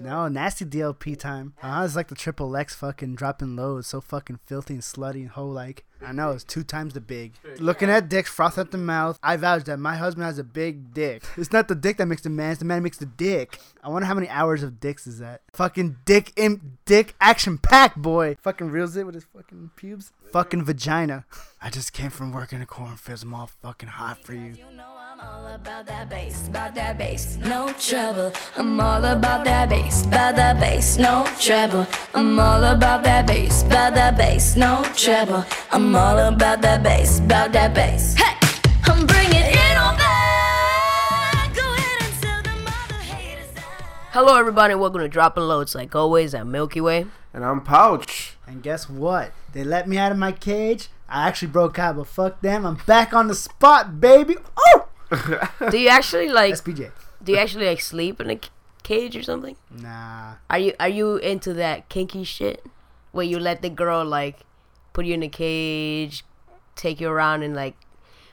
[0.00, 1.52] No, nasty DLP time.
[1.62, 5.28] Uh, it's like the triple X fucking dropping loads, so fucking filthy and slutty and
[5.30, 5.84] hoe like.
[6.04, 7.34] I know, it's two times the big.
[7.58, 9.18] Looking at dicks, froth at the mouth.
[9.22, 11.22] I vouch that my husband has a big dick.
[11.36, 13.58] It's not the dick that makes the man, it's the man that makes the dick.
[13.82, 15.42] I wonder how many hours of dicks is that.
[15.54, 18.36] Fucking dick in dick action pack boy.
[18.40, 20.12] Fucking reels it with his fucking pubes.
[20.32, 21.24] Fucking vagina.
[21.60, 23.22] I just came from work in a cornfield.
[23.22, 24.52] I'm all fucking hot for you.
[24.52, 28.32] You know I'm all about that bass, about that bass, no trouble.
[28.56, 31.86] I'm all about that bass, about that bass, no trouble.
[32.14, 35.44] I'm all about that bass, about that bass, no trouble.
[35.72, 38.14] I'm all about that bass, about that bass.
[38.14, 38.36] Hey,
[38.84, 41.54] I'm bringing it on back.
[41.54, 43.82] Go ahead and tell them all the haters that.
[44.12, 44.74] Hello, everybody.
[44.74, 45.74] Welcome to Dropping Loads.
[45.74, 47.06] Like always, at Milky Way.
[47.34, 48.36] And I'm Pouch.
[48.46, 49.32] And guess what?
[49.52, 50.88] They let me out of my cage.
[51.08, 52.64] I actually broke out, but fuck them.
[52.64, 54.36] I'm back on the spot, baby.
[54.56, 54.88] Oh!
[55.70, 56.54] Do you actually like?
[56.54, 56.92] SPJ.
[57.22, 58.38] do you actually like sleep in a
[58.84, 59.56] cage or something?
[59.70, 60.34] Nah.
[60.48, 62.64] Are you are you into that kinky shit
[63.10, 64.40] where you let the girl like
[65.00, 66.26] put you in a cage,
[66.76, 67.74] take you around and like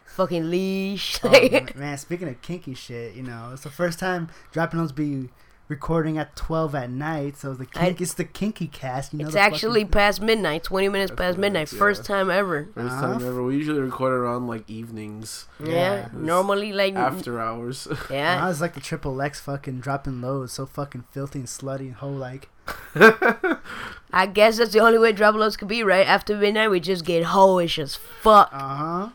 [0.06, 1.18] fucking leash?
[1.24, 1.30] Oh,
[1.76, 5.30] man, speaking of kinky shit, you know, it's the first time dropping those be
[5.68, 9.14] recording at 12 at night, so the I- kink, it's the kinky cast.
[9.14, 11.72] You know, it's actually fucking- past midnight, twenty minutes past midnight.
[11.72, 11.80] yeah.
[11.80, 12.70] First time ever.
[12.74, 13.02] First Uh-huh.
[13.20, 13.44] time ever.
[13.44, 15.74] We usually record around like evenings, Yeah.
[15.74, 16.08] Yeah.
[16.14, 17.88] Normally, like after hours.
[18.10, 18.44] yeah.
[18.44, 21.96] I was like the triple X fucking dropping loads, so fucking filthy and slutty and
[21.96, 22.50] hoe like.
[24.12, 26.08] I guess that's the only way Dropping Loads could be, right?
[26.08, 28.50] After midnight, we just get hoish as fuck.
[28.52, 29.10] Uh huh.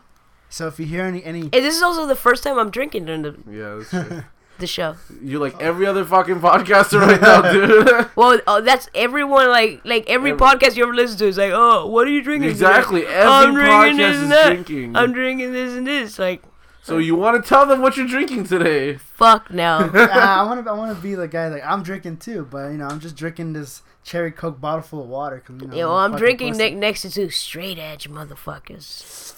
[0.49, 3.05] So if you hear any any And this is also the first time I'm drinking
[3.05, 4.23] during the, yeah, that's true.
[4.59, 4.95] the show.
[5.21, 8.09] You're like every other fucking podcaster right now, dude.
[8.15, 11.51] Well, oh, that's everyone like like every Every- podcast you ever listen to is like,
[11.53, 12.49] oh, what are you drinking?
[12.53, 13.05] today?" exactly.
[13.07, 14.45] Every I'm drinking podcast this is and that.
[14.53, 14.95] drinking.
[14.95, 16.19] I'm drinking this and this.
[16.19, 16.43] Like,
[16.81, 18.95] so you want to tell them what you're drinking today?
[18.97, 19.77] fuck no.
[19.93, 22.67] uh, I want to I want to be the guy like I'm drinking too, but
[22.71, 25.39] you know I'm just drinking this cherry coke bottle full of water.
[25.45, 26.69] 'cause, you know, Yo, I'm fucking drinking pussy.
[26.71, 29.33] ne- next to two straight edge motherfuckers.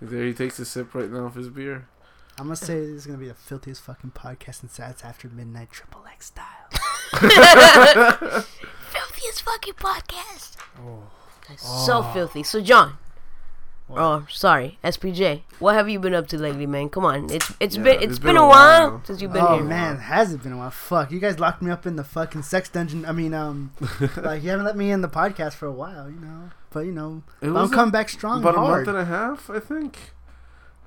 [0.00, 1.88] There he takes a sip right now of his beer.
[2.38, 5.70] I'm gonna say this is gonna be the filthiest fucking podcast since that's after midnight
[5.70, 6.44] triple X style.
[8.90, 10.56] Filthiest fucking podcast.
[10.80, 11.02] Oh.
[11.56, 12.42] So filthy.
[12.42, 12.98] So John.
[13.90, 15.42] Oh, sorry, SPJ.
[15.60, 16.90] What have you been up to lately, man?
[16.90, 19.02] Come on, it's it's Yeah, been it's it's been been, a a while, while.
[19.04, 19.64] since you've been oh here.
[19.64, 20.70] man, has it been a while?
[20.70, 23.06] Fuck, you guys locked me up in the fucking sex dungeon.
[23.06, 23.72] I mean, um,
[24.18, 26.50] like you haven't let me in the podcast for a while, you know.
[26.70, 28.40] But you know, It I'm was coming back strong.
[28.40, 28.86] about a hard.
[28.86, 29.96] month and a half, I think.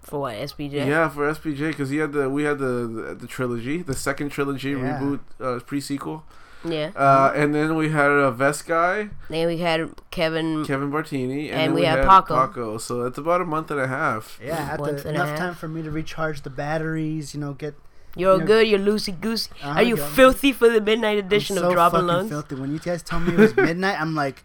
[0.02, 0.74] For what, SPJ?
[0.88, 4.30] Yeah, for SPJ because he had the we had the, the the trilogy, the second
[4.30, 5.00] trilogy Yeah.
[5.00, 6.24] reboot uh, pre sequel,
[6.66, 6.90] Yeah.
[6.96, 10.66] uh, and then we had a Vest guy, Then we had Kevin.
[10.66, 12.36] Kevin Bartini, and, And we we had had Paco.
[12.36, 12.78] Paco.
[12.80, 14.40] So it's about a month and a half.
[14.44, 15.38] Yeah, I had Once to, a enough half.
[15.38, 17.34] time for me to recharge the batteries.
[17.36, 17.76] You know, get.
[18.16, 18.46] You're Yeah.
[18.46, 18.68] good.
[18.68, 19.52] You're loosey goosey.
[19.64, 20.06] Uh, Are you yeah.
[20.10, 22.30] filthy for the midnight edition I'm of so Dropping fucking Loans?
[22.30, 22.56] filthy.
[22.56, 24.44] When you guys tell me it was midnight, I'm like,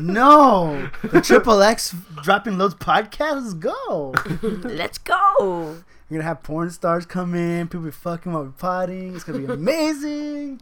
[0.00, 3.34] no, the triple X dropping loads podcast.
[3.42, 4.14] Let's go.
[4.68, 5.76] Let's go.
[6.08, 7.68] We're gonna have porn stars come in.
[7.68, 9.14] People be fucking while we're potting.
[9.14, 10.60] It's gonna be amazing.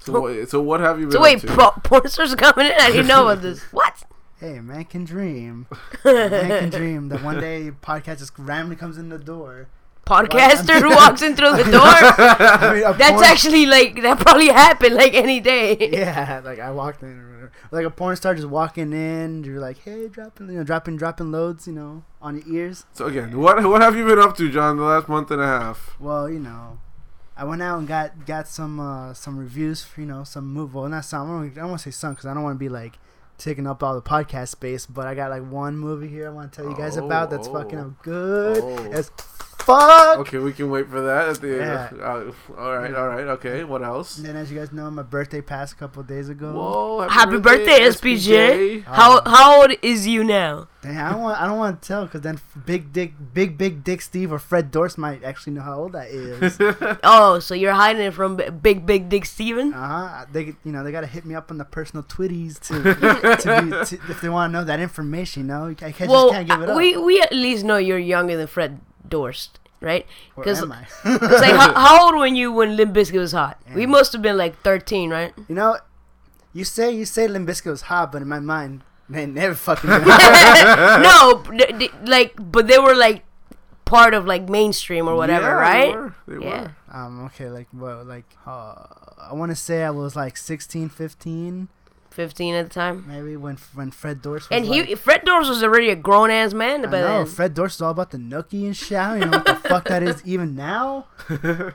[0.00, 1.56] So what, so what have you been So wait, up to?
[1.56, 2.72] po- porn stars are coming in?
[2.80, 3.60] I didn't know about this.
[3.72, 4.04] What?
[4.38, 5.68] Hey, man can dream.
[6.04, 9.68] man can dream that one day podcast just randomly comes in the door.
[10.04, 11.80] Podcaster who walks in through the door?
[11.84, 15.76] I mean, That's porn- actually like that probably happened like any day.
[15.92, 19.44] Yeah, like I walked in, or like a porn star just walking in.
[19.44, 22.84] You're like, hey, dropping, you know, dropping, dropping loads, you know, on your ears.
[22.92, 24.76] So again, what what have you been up to, John?
[24.76, 25.96] The last month and a half.
[26.00, 26.78] Well, you know,
[27.36, 30.74] I went out and got got some uh, some reviews for you know some movie.
[30.74, 31.28] Well, not some.
[31.42, 32.98] I don't, want to say some because I don't want to be like
[33.38, 34.86] taking up all the podcast space.
[34.86, 37.30] But I got like one movie here I want to tell you guys Oh, about
[37.30, 37.52] that's oh.
[37.54, 38.92] fucking good Oh.
[38.92, 39.10] as
[39.64, 40.18] fuck.
[40.20, 41.48] Okay, we can wait for that at the.
[41.56, 41.90] Yeah.
[42.00, 43.64] Uh, all right, all right, okay.
[43.64, 44.18] What else?
[44.18, 46.52] And then, as you guys know, my birthday passed a couple of days ago.
[46.52, 47.08] Whoa!
[47.08, 48.84] Happy birthday, SPJ.
[48.84, 49.30] How Oh.
[49.30, 50.68] how old is you now?
[50.82, 51.40] Damn, I don't want.
[51.40, 54.72] I don't want to tell because then Big Dick, Big Big Dick Steve or Fred
[54.72, 56.60] Dorst might actually know how old that is.
[56.60, 59.72] uh Oh, so you're hiding it from Big Big Dick Steven?
[59.72, 60.26] Uh huh.
[60.32, 62.82] They, you know, they gotta hit me up on the personal twitties to,
[63.42, 65.42] to, be, to if they want to know that information.
[65.42, 66.76] You know, I can't, Well, just can't give it up.
[66.76, 69.50] we we at least know you're younger than Fred Dorst,
[69.82, 70.06] right?
[70.36, 70.86] or 'cause- am I?
[71.04, 73.60] It's like how, how old were you when Limp Bizkit was hot?
[73.74, 75.32] We must have been like 13, right?
[75.48, 75.76] you know,
[76.52, 79.90] you say you say Limp Bizkit was hot, but in my mind, they never fucking
[81.08, 81.42] no,
[82.04, 83.24] like, but they were like
[83.84, 85.92] part of like mainstream or whatever, Yeah, right?
[85.92, 86.14] They were.
[86.40, 86.60] They Yeah.
[86.62, 86.70] were.
[86.96, 87.24] um.
[87.26, 87.48] Okay.
[87.50, 88.06] Like what?
[88.06, 88.74] Like uh,
[89.30, 91.68] I want to say I was like 16, 15,
[92.12, 93.04] 15 at the time.
[93.08, 96.30] maybe when when Fred Dorst was And he, like, Fred Dorst was already a grown
[96.30, 97.24] ass man I by know.
[97.26, 98.98] Fred Dorst is all about the nookie and shit.
[98.98, 101.06] I don't know what the fuck that is even now.
[101.42, 101.70] Yeah.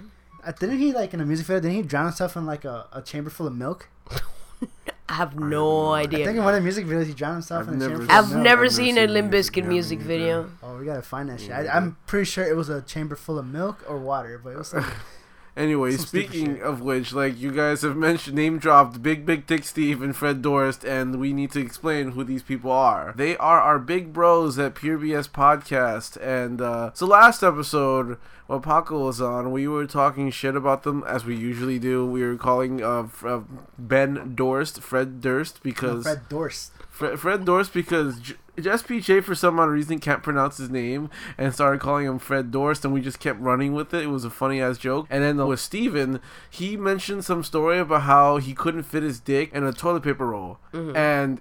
[0.44, 1.60] Uh, didn't he like in a music video?
[1.60, 3.88] Didn't he drown himself in like a, a chamber full of milk?
[5.08, 6.20] I have no idea.
[6.22, 7.98] I think in one of the music videos he drowned himself I've in a chamber
[7.98, 8.44] seen full of I've milk.
[8.44, 10.08] never I've seen never a seen Limp music Bizkit video music either.
[10.08, 10.50] video.
[10.62, 11.50] Oh, we gotta find that shit.
[11.50, 14.58] I, I'm pretty sure it was a chamber full of milk or water, but it
[14.58, 14.84] was like,
[15.58, 19.64] Anyway, Some speaking of which, like you guys have mentioned, name dropped Big Big Dick
[19.64, 23.12] Steve and Fred Dorst, and we need to explain who these people are.
[23.16, 28.60] They are our big bros at Pure BS Podcast, and uh, so last episode when
[28.62, 32.06] Paco was on, we were talking shit about them as we usually do.
[32.06, 33.40] We were calling uh, F- uh,
[33.76, 36.70] Ben Dorst Fred Durst because Fred Dorst.
[36.88, 41.52] Fred, Fred Dorst because J- SPJ for some odd reason can't pronounce his name and
[41.54, 44.04] started calling him Fred Dorst and we just kept running with it.
[44.04, 45.06] It was a funny ass joke.
[45.10, 46.20] And then uh, with Steven,
[46.50, 50.26] he mentioned some story about how he couldn't fit his dick in a toilet paper
[50.26, 50.58] roll.
[50.72, 50.96] Mm-hmm.
[50.96, 51.40] And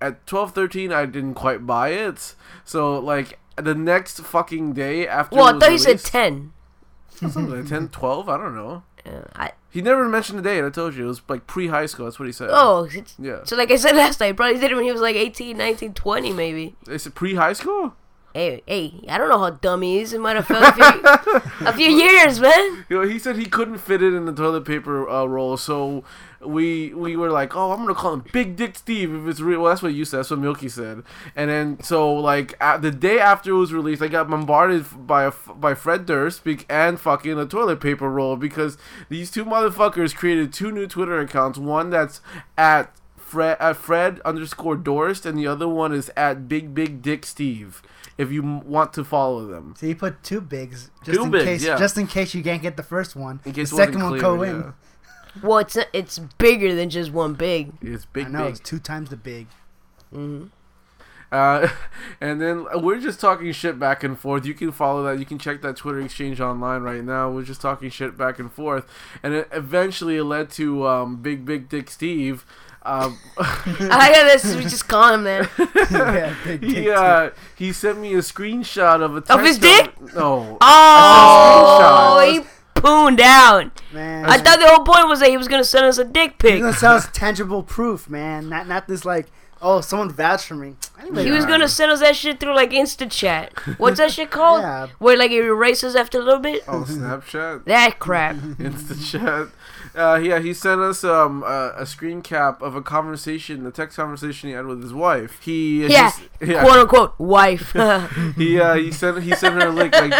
[0.00, 2.34] at 12:13 I didn't quite buy it.
[2.64, 6.52] So like the next fucking day after Well, I thought you said 10.
[7.14, 8.82] something like 10 12, I don't know.
[9.06, 10.64] Uh, I, He never mentioned the date.
[10.64, 12.06] I told you it was like pre-high school.
[12.06, 12.48] That's what he said.
[12.52, 13.44] oh, Yeah.
[13.44, 15.94] so like I said last night, probably did it when he was like 18, 19,
[15.94, 16.74] 20 maybe.
[16.88, 17.94] Is it pre-high school?
[18.34, 20.12] Hey, hey, I don't know how dumb he is.
[20.12, 22.84] It might have felt a few, a few years, man.
[22.88, 26.02] You know, he said he couldn't fit it in the toilet paper uh, roll, so
[26.44, 29.60] we we were like, oh, I'm gonna call him Big Dick Steve if it's real.
[29.60, 30.18] Well, that's what you said.
[30.18, 31.04] That's what Milky said.
[31.36, 35.26] And then so like at the day after it was released, I got bombarded by
[35.26, 38.76] a, by Fred Durst and fucking a toilet paper roll because
[39.08, 41.56] these two motherfuckers created two new Twitter accounts.
[41.56, 42.20] One that's
[42.58, 47.24] at Fred at Fred underscore Dorst, and the other one is at Big Big Dick
[47.24, 47.80] Steve.
[48.16, 49.74] If you want to follow them.
[49.76, 51.76] So you put two bigs just Two in bigs, case, yeah.
[51.76, 53.40] just in case you can't get the first one.
[53.44, 54.50] In case the second one clear, go yeah.
[54.50, 54.74] in.
[55.42, 57.72] Well, it's it's bigger than just one big.
[57.82, 58.50] It's big, I know big.
[58.52, 59.48] it's two times the big.
[60.12, 60.46] Mm-hmm.
[61.32, 61.68] Uh,
[62.20, 64.46] and then we're just talking shit back and forth.
[64.46, 65.18] You can follow that.
[65.18, 67.30] You can check that Twitter exchange online right now.
[67.30, 68.86] We're just talking shit back and forth,
[69.22, 72.46] and it eventually it led to um, Big Big Dick Steve.
[72.86, 74.54] Um, I got this.
[74.56, 75.48] We just call him that.
[75.90, 79.86] yeah, big he uh, he sent me a screenshot of a Of his dick?
[80.00, 80.58] of- No.
[80.60, 82.32] Oh, screenshot.
[82.42, 83.70] he pooned out.
[83.92, 84.26] man.
[84.28, 86.50] I thought the whole point was that he was gonna send us a dick pic.
[86.50, 86.60] He's pic.
[86.62, 88.48] gonna sell us tangible proof, man.
[88.50, 89.28] Not not this like,
[89.62, 90.74] oh, someone vouched for me.
[91.00, 93.78] Anyway, He was gonna send us that shit through like InstaChat.
[93.78, 94.60] What's that shit called?
[94.64, 94.88] Yeah.
[94.98, 96.62] Where like it erases after a little bit.
[96.68, 97.64] Oh, Snapchat.
[97.64, 98.36] That crap.
[98.36, 99.48] Insta chat.
[99.94, 103.96] Uh, yeah, he sent us um, a, a screen cap of a conversation, a text
[103.96, 105.40] conversation he had with his wife.
[105.42, 106.64] He uh, Yeah, just- yeah.
[106.64, 107.72] quote unquote wife.
[108.36, 110.12] he uh, he sent he sent her a link like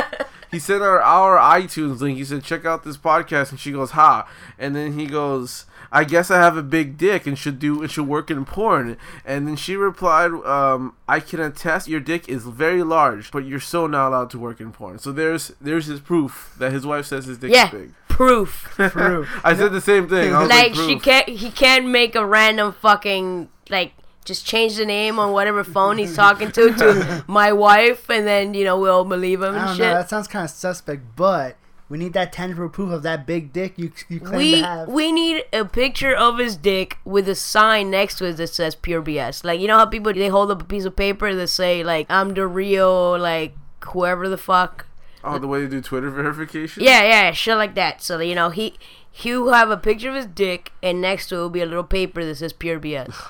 [0.52, 2.18] he sent her our iTunes link.
[2.18, 4.28] He said check out this podcast, and she goes ha,
[4.58, 5.66] and then he goes.
[5.92, 8.96] I guess I have a big dick and should do and should work in porn.
[9.24, 13.60] And then she replied, um, "I can attest your dick is very large, but you're
[13.60, 17.06] so not allowed to work in porn." So there's there's his proof that his wife
[17.06, 17.90] says his dick yeah, is big.
[18.14, 18.62] Proof.
[18.76, 19.28] proof.
[19.44, 20.34] I said the same thing.
[20.34, 21.28] I was like, like she can't.
[21.28, 23.92] He can't make a random fucking like.
[24.24, 28.54] Just change the name on whatever phone he's talking to to my wife, and then
[28.54, 29.84] you know we'll believe him I don't shit.
[29.84, 29.94] know.
[29.94, 31.58] That sounds kind of suspect, but
[31.90, 34.88] we need that tangible proof of that big dick you you claim we to have.
[34.88, 38.74] we need a picture of his dick with a sign next to it that says
[38.74, 39.44] pure BS.
[39.44, 42.06] Like you know how people they hold up a piece of paper that say like
[42.08, 43.54] I'm the real like
[43.92, 44.86] whoever the fuck.
[45.24, 46.82] Oh, the way they do Twitter verification.
[46.82, 48.02] Yeah, yeah, shit like that.
[48.02, 48.74] So you know he
[49.10, 51.66] he will have a picture of his dick and next to it will be a
[51.66, 53.14] little paper that says pure BS.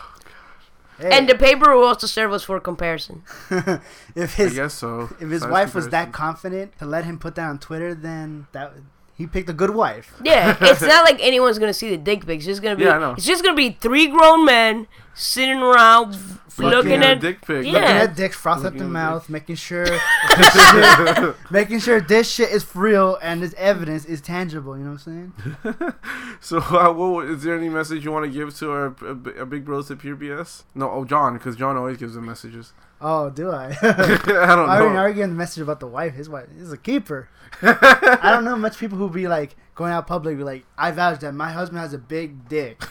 [0.97, 3.25] Hey, And the paper will also serve us for comparison.
[4.15, 5.09] if his, I guess so.
[5.21, 8.47] if his Size wife was that confident to let him put that on Twitter, then
[8.53, 8.75] that
[9.17, 10.15] he picked a good wife.
[10.23, 12.45] Yeah, it's not like anyone's gonna see the dick pics.
[12.45, 13.13] It's just gonna be Yeah, I know.
[13.15, 16.17] it's just gonna be three grown men sitting around
[16.59, 17.65] looking a at dick pic.
[17.65, 17.73] Yeah.
[17.73, 22.31] Looking at dicks froth up Looking the at mouth, making sure, shit- making sure this
[22.31, 24.77] shit is real and this evidence is tangible.
[24.77, 25.33] You know what I'm
[25.65, 25.93] saying?
[26.41, 29.47] So, uh, what, is there any message you want to give to our, our, our
[29.47, 30.65] big bros at Pure BS?
[30.75, 32.75] No, oh John, because John always gives them messages.
[33.01, 33.69] Oh, do I?
[33.83, 34.97] I don't I already, know.
[35.01, 36.13] already gave the message about the wife.
[36.15, 37.31] His wife is a keeper.
[37.63, 41.21] I don't know much people who be like going out public, be like, I vouch
[41.21, 42.83] that my husband has a big dick.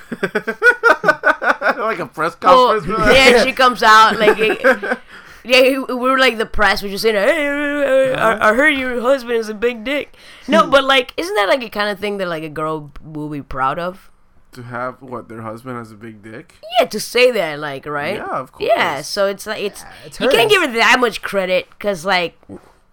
[1.78, 2.86] like a press Well, conference.
[2.86, 3.16] for that?
[3.32, 5.00] yeah, she comes out like, it-
[5.46, 6.82] yeah, we were like the press.
[6.82, 10.16] We just saying, hey, I, I heard your husband is a big dick.
[10.48, 13.30] No, but like, isn't that like a kind of thing that like a girl will
[13.30, 14.10] be proud of?
[14.54, 16.54] to have what their husband has a big dick.
[16.80, 18.18] Yeah, to say that, like, right?
[18.18, 18.70] Yeah, of course.
[18.72, 22.38] Yeah, so it's like it's, it's you can't give her that much credit because like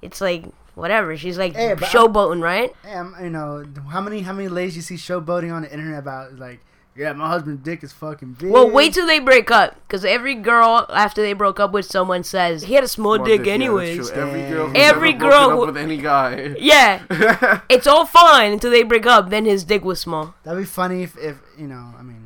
[0.01, 1.15] it's like whatever.
[1.19, 2.75] She's like Hey, but- showboating, right?
[2.91, 6.37] Um, you know, how many how many ladies you see showboating on the internet about
[6.39, 6.61] like
[6.97, 8.51] Yeah, my husband's dick is fucking big.
[8.51, 12.25] Well, wait till they break up, because every girl after they broke up with someone
[12.25, 14.11] says he had a small Small dick, dick, anyways.
[14.11, 14.21] true.
[14.21, 16.57] Every girl, who's Every ever girl who- up with any guy.
[16.59, 19.31] Yeah, it's all fine until they break up.
[19.31, 20.35] Then his dick was small.
[20.43, 22.20] That'd be funny if, if you know, I mean,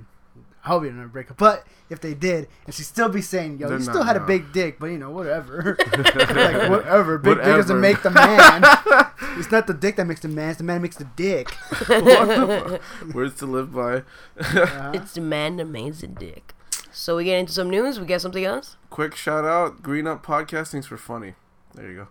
[0.65, 1.37] I hope you don't break up.
[1.37, 4.17] But if they did, and she'd still be saying, "Yo, They're you not, still had
[4.17, 5.77] a big dick," but you know, whatever.
[5.93, 7.19] like whatever.
[7.19, 8.63] Big dick doesn't make the man.
[9.39, 10.51] it's not the dick that makes the man.
[10.51, 11.55] It's the man that makes the dick.
[13.15, 14.05] Words to live by.
[14.39, 14.93] Uh-huh.
[14.95, 16.55] It's the man that makes the dick.
[16.93, 18.01] So we get into some news.
[18.01, 18.77] We get something else.
[18.89, 21.35] Quick shout out, Green Up Podcasting's for funny.
[21.75, 22.09] There you go.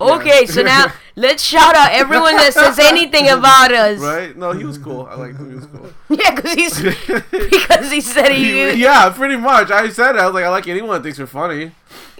[0.00, 3.98] Okay, so now let's shout out everyone that says anything about us.
[3.98, 4.36] Right?
[4.36, 5.06] No, he was cool.
[5.10, 5.50] I like him.
[5.50, 5.92] He was cool.
[6.08, 6.80] Yeah, because he's
[7.30, 8.72] because he said he.
[8.72, 9.70] yeah, pretty much.
[9.70, 10.20] I said it.
[10.20, 11.72] I was like, I like anyone that thinks we're funny.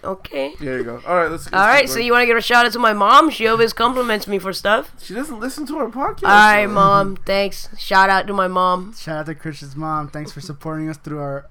[0.04, 0.54] Okay.
[0.60, 1.02] There you go.
[1.06, 1.44] All right, let's.
[1.46, 2.06] let's All right, keep so going.
[2.06, 3.30] you want to give a shout out to my mom?
[3.30, 4.92] She always compliments me for stuff.
[5.02, 6.22] She doesn't listen to our podcast.
[6.24, 6.72] All right, though.
[6.72, 7.16] mom.
[7.16, 7.68] Thanks.
[7.78, 8.94] Shout out to my mom.
[8.94, 10.08] Shout out to Christian's mom.
[10.08, 11.46] Thanks for supporting us through our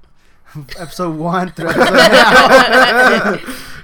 [0.79, 3.39] episode one through episode now.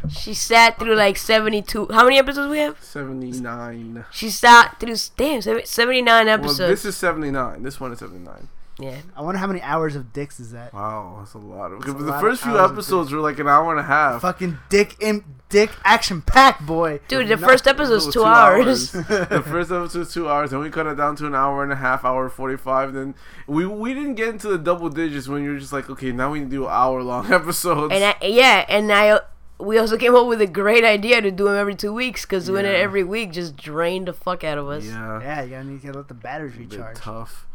[0.10, 1.88] She sat through like 72.
[1.92, 2.82] How many episodes we have?
[2.84, 4.06] 79.
[4.12, 6.60] She sat through, damn, 79 episodes.
[6.60, 7.64] Well, this is 79.
[7.64, 8.48] This one is 79.
[8.80, 8.98] yeah.
[9.16, 10.74] I wonder how many hours of dicks is that.
[10.74, 11.72] Wow, that's a lot.
[11.72, 14.22] Of, a the lot first of few episodes were like an hour and a half.
[14.22, 17.00] Fucking dick in dick action packed boy.
[17.08, 18.92] Dude, the No- first episode's It was two, hours.
[18.92, 21.72] the first episode was two hours, and we cut it down to an hour and
[21.72, 22.94] a half, hour forty-five.
[22.94, 23.16] Then
[23.48, 26.40] we we didn't get into the double digits when you're just like, okay, now we
[26.40, 27.94] can do hour long episodes.
[27.94, 29.20] And I, yeah, and I,
[29.58, 32.46] we also came up with a great idea to do them every two weeks because
[32.48, 34.86] doing it every week just drained the fuck out of us.
[34.86, 36.98] yeah, Yeah, you gotta need to let the batteries a bit recharge.
[36.98, 37.48] tough.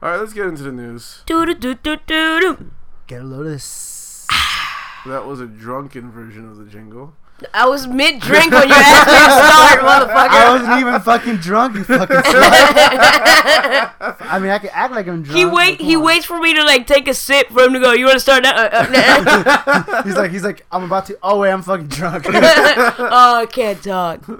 [0.00, 1.22] All right, let's get into the news.
[1.26, 2.70] Do do do do do do.
[3.08, 4.26] Get a load of this.
[5.06, 7.14] That was a drunken version of the jingle.
[7.54, 10.28] I was mid drink when you asked me to start, motherfucker.
[10.30, 13.94] I wasn't even fucking drunk, you fucking slut.
[14.20, 15.38] I mean, I can act like I'm drunk.
[15.38, 15.80] He wait.
[15.80, 16.02] He on.
[16.02, 17.92] waits for me to like take a sip for him to go.
[17.92, 18.56] You want to start now?
[18.56, 18.86] Uh, uh,
[19.86, 21.18] nah." He's like, he's like, I'm about to.
[21.22, 22.24] Oh wait, I'm fucking drunk.
[22.28, 24.28] oh, I can't talk.
[24.28, 24.38] All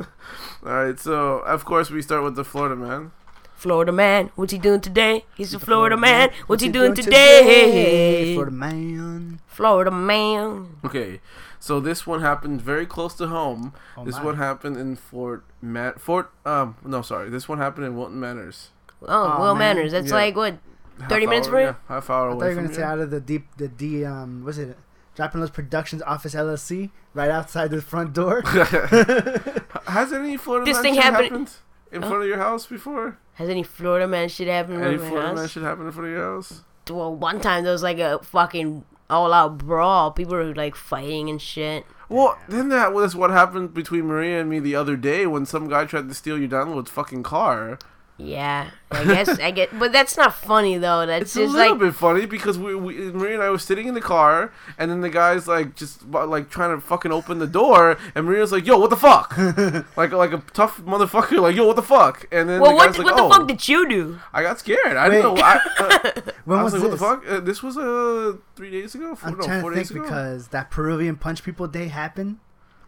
[0.64, 3.12] right, so of course we start with the Florida man.
[3.54, 5.24] Florida man, what's he doing today?
[5.36, 6.30] He's a Florida, Florida man.
[6.30, 6.38] man.
[6.46, 8.34] What's, he he doing, doing today?
[8.36, 9.40] For the man.
[9.48, 10.76] Florida man.
[10.84, 11.20] Okay,
[11.60, 13.72] so this one happened very close to home.
[13.96, 14.24] Oh, this my.
[14.24, 18.70] one happened in Fort Ma- Fort um no sorry, this one happened in Wilton Manors.
[19.02, 19.76] Oh, Aw, Will man.
[19.76, 19.92] Manners.
[19.92, 20.14] That's Yeah.
[20.14, 20.58] like what?
[21.00, 21.66] Half 30 minutes hour, for you?
[21.66, 23.68] yeah, half hour I away thought you were gonna say out of the deep, the
[23.68, 24.76] D, um, what's it?
[25.14, 28.42] Dropping Those Productions Office LLC, right outside the front door.
[29.86, 31.50] Has any Florida This man thing shit happened- happened
[31.92, 32.08] in Huh?
[32.08, 33.18] front of your house before?
[33.34, 36.08] Has any Florida man shit happened Any in my Florida man shit happen in front
[36.08, 36.62] of your house?
[36.90, 40.10] Well, one time there was like a fucking all-out brawl.
[40.12, 41.86] People were like fighting and shit.
[42.08, 45.68] Well, then that was what happened between Maria and me the other day when some
[45.68, 47.78] guy tried to steal your download's fucking car.
[48.20, 51.06] Yeah, I guess I get, but that's not funny though.
[51.06, 53.60] That's It's a just little like bit funny because we, we Maria and I were
[53.60, 57.38] sitting in the car, and then the guy's like just like trying to fucking open
[57.38, 59.36] the door, and Maria's like, "Yo, what the fuck?"
[59.96, 62.86] like like a tough motherfucker, like, "Yo, what the fuck?" And then well, the what
[62.88, 64.18] guy's like, what the "Oh." fuck did you do?
[64.32, 64.96] I got scared.
[64.96, 65.36] I didn't know.
[65.42, 67.00] I, uh, When I was, was, like, this?
[67.00, 69.14] "What the fuck?" Uh, this was uh three days ago.
[69.14, 70.02] Four, I'm no, trying four to think ago.
[70.02, 72.38] because that Peruvian Punch People Day happened.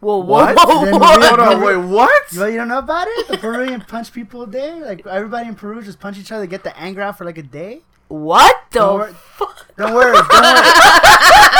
[0.00, 0.56] Whoa, What?
[0.58, 2.32] whoa, Then whoa, Hold on, wait, what?
[2.32, 3.28] You, you don't know about it?
[3.28, 4.80] The Peruvian Punch People Day?
[4.80, 7.42] Like everybody in Peru just punch each other, get the anger out for like a
[7.42, 7.82] day.
[8.08, 9.12] What the Don't worry.
[9.12, 9.76] fuck?
[9.76, 10.62] Don't worry, don't worry,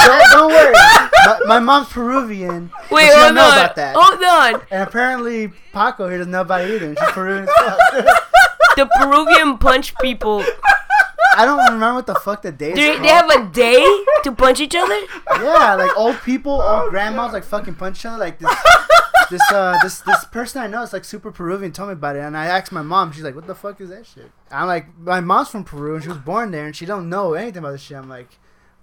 [0.05, 0.73] don't, don't worry.
[1.27, 2.71] My, my mom's Peruvian.
[2.91, 3.95] Wait, she don't hold know on, about that.
[3.97, 4.63] hold on.
[4.71, 6.97] And apparently Paco here doesn't know about it either.
[6.97, 7.49] She's Peruvian.
[8.77, 10.45] The Peruvian punch people.
[11.37, 13.05] I don't remember what the fuck the day is Do they, called.
[13.05, 14.99] they have a day to punch each other?
[15.43, 18.19] Yeah, like old people, old grandmas, like fucking punch each other.
[18.19, 18.55] Like this,
[19.31, 21.73] this, uh, this, this person I know is like super Peruvian.
[21.73, 23.13] Told me about it, and I asked my mom.
[23.13, 26.03] She's like, "What the fuck is that shit?" I'm like, "My mom's from Peru, and
[26.03, 28.39] she was born there, and she don't know anything about this shit." I'm like,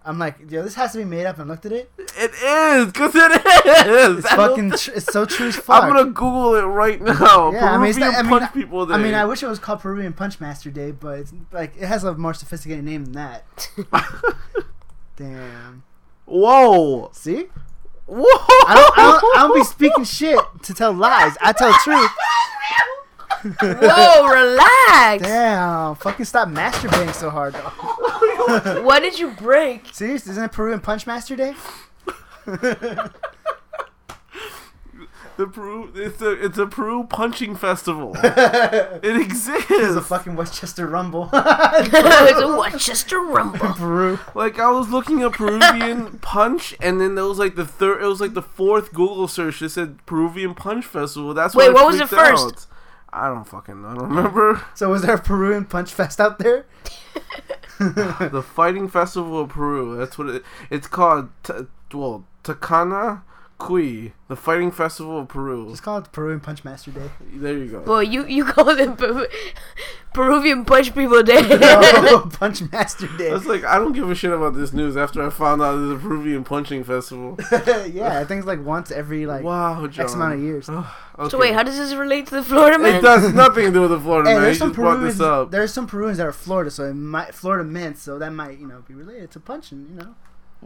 [0.07, 1.91] "I'm like, yo, this has to be made up." And looked at it.
[1.97, 3.31] It is, cause it
[3.67, 4.19] is.
[4.19, 5.83] It's fucking, tr- it's so true as fuck.
[5.83, 7.51] I'm gonna Google it right now.
[7.51, 8.93] Yeah, I mean, it's Peruvian not- I mean, punch people day.
[8.95, 11.85] I mean, I wish it was called Peruvian Punch Master Day, but it's like it
[11.85, 13.69] has a more sophisticated name than that.
[15.15, 15.83] Damn.
[16.25, 17.45] Whoa, See,
[18.05, 18.23] whoa!
[18.25, 21.37] I don't, I don't, I don't be speaking shit to tell lies.
[21.41, 22.11] I tell truth.
[23.43, 25.23] Whoa, relax.
[25.23, 27.53] Damn, fucking stop masturbating so hard.
[27.53, 28.81] Though.
[28.83, 29.87] What did you break?
[29.93, 30.25] Serious?
[30.27, 31.53] Isn't it Peruvian Punch Master Day?
[35.37, 38.15] The Peru, it's a it's a Peru punching festival.
[38.23, 39.67] it exists.
[39.69, 41.29] It's a fucking Westchester Rumble.
[41.31, 43.59] it's a Westchester Rumble.
[43.75, 44.17] Peru.
[44.33, 48.01] Like I was looking up Peruvian punch, and then there was like the third.
[48.01, 51.35] It was like the fourth Google search that said Peruvian punch festival.
[51.35, 52.43] That's Wait, I what was it freaked first?
[52.43, 52.65] out.
[53.11, 53.85] I don't fucking.
[53.85, 54.61] I don't remember.
[54.75, 56.65] So was there a Peruvian Punch Fest out there?
[57.79, 59.97] the Fighting Festival of Peru.
[59.97, 60.43] That's what it.
[60.69, 61.29] It's called.
[61.43, 61.53] T-
[61.93, 63.21] well, Takana
[63.59, 65.69] Kui, the Fighting Festival of Peru.
[65.71, 67.09] Just call it Peruvian Punch Master Day.
[67.33, 67.81] There you go.
[67.81, 69.25] Well, you you call them Peru-
[70.13, 71.41] Peruvian Punch People Day.
[72.09, 73.31] Oh, Punch Master I Day.
[73.31, 75.91] was like, I don't give a shit about this news after I found out there's
[75.91, 77.37] a Peruvian punching festival.
[77.51, 80.05] yeah, I think it's like once every like wow, John.
[80.05, 80.69] X amount of years.
[81.19, 81.29] Okay.
[81.29, 82.97] So wait, how does this relate to the Florida man?
[82.97, 84.41] It does nothing to do with the Florida Hey, man.
[84.43, 85.17] You there's some just brought Peruvians.
[85.17, 85.49] this up.
[85.49, 88.67] There's some Peruvians that are Florida, so it might Florida mint, so that might you
[88.67, 89.87] know be related to punching.
[89.89, 90.15] You know.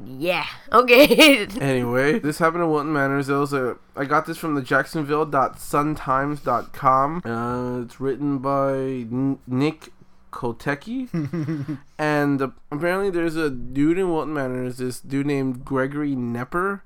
[0.06, 0.46] Yeah.
[0.72, 1.48] Okay.
[1.62, 3.28] Anyway, this happened in Wilton Manors.
[3.28, 3.78] There was a.
[3.96, 7.22] I got this from the Jacksonville.suntimes.com.
[7.26, 9.90] Uh, it's written by N- Nick
[10.32, 11.78] Kotecki.
[11.98, 16.82] and uh, apparently, there's a dude in Wilton Manors, this dude named Gregory Nepper.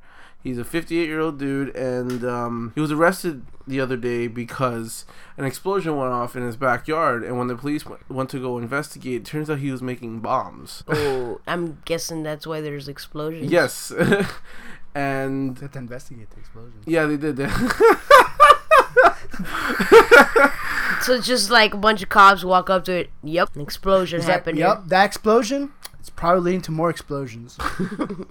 [0.46, 5.04] He's a 58 year old dude, and um, he was arrested the other day because
[5.38, 7.24] an explosion went off in his backyard.
[7.24, 10.20] And when the police went, went to go investigate, it turns out he was making
[10.20, 10.84] bombs.
[10.88, 13.52] oh, I'm guessing that's why there's explosions.
[13.52, 13.92] yes.
[14.96, 16.80] and They have to investigate the explosion.
[16.86, 18.06] yeah, they did that.
[21.02, 23.10] So just like a bunch of cops walk up to it.
[23.24, 24.58] Yep, an explosion Is that- happened.
[24.58, 25.72] Yep, that explosion.
[26.16, 27.58] It's probably leading to more explosions.
[27.80, 28.28] you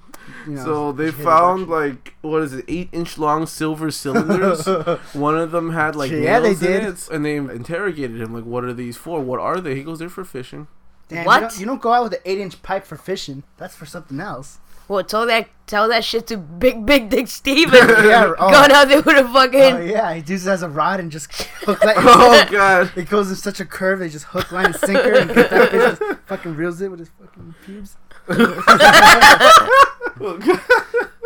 [0.47, 4.67] know, So they hit a found like what is it, eight inch long silver cylinders.
[5.13, 6.85] One of them had like Yeah, they nails in did.
[6.85, 9.21] it, and they interrogated him like, "What are these for?
[9.21, 10.67] What are they?" He goes, "They're for fishing."
[11.09, 11.35] Damn, What?
[11.35, 13.43] You don't, you don't go out with an eight inch pipe for fishing.
[13.59, 14.61] That's for something else.
[14.89, 17.73] Well, tell that tell that shit to Big Big Dick Steven.
[18.05, 18.51] Yeah, oh.
[18.51, 19.61] Going out there with a fucking.
[19.61, 21.95] Oh yeah, he uses has a rod and just hook line.
[21.99, 22.93] Oh god!
[22.97, 25.73] It goes in such a curve, they just hook, line, and sinker, and get that
[25.73, 27.97] just fucking reels it with his fucking pubes.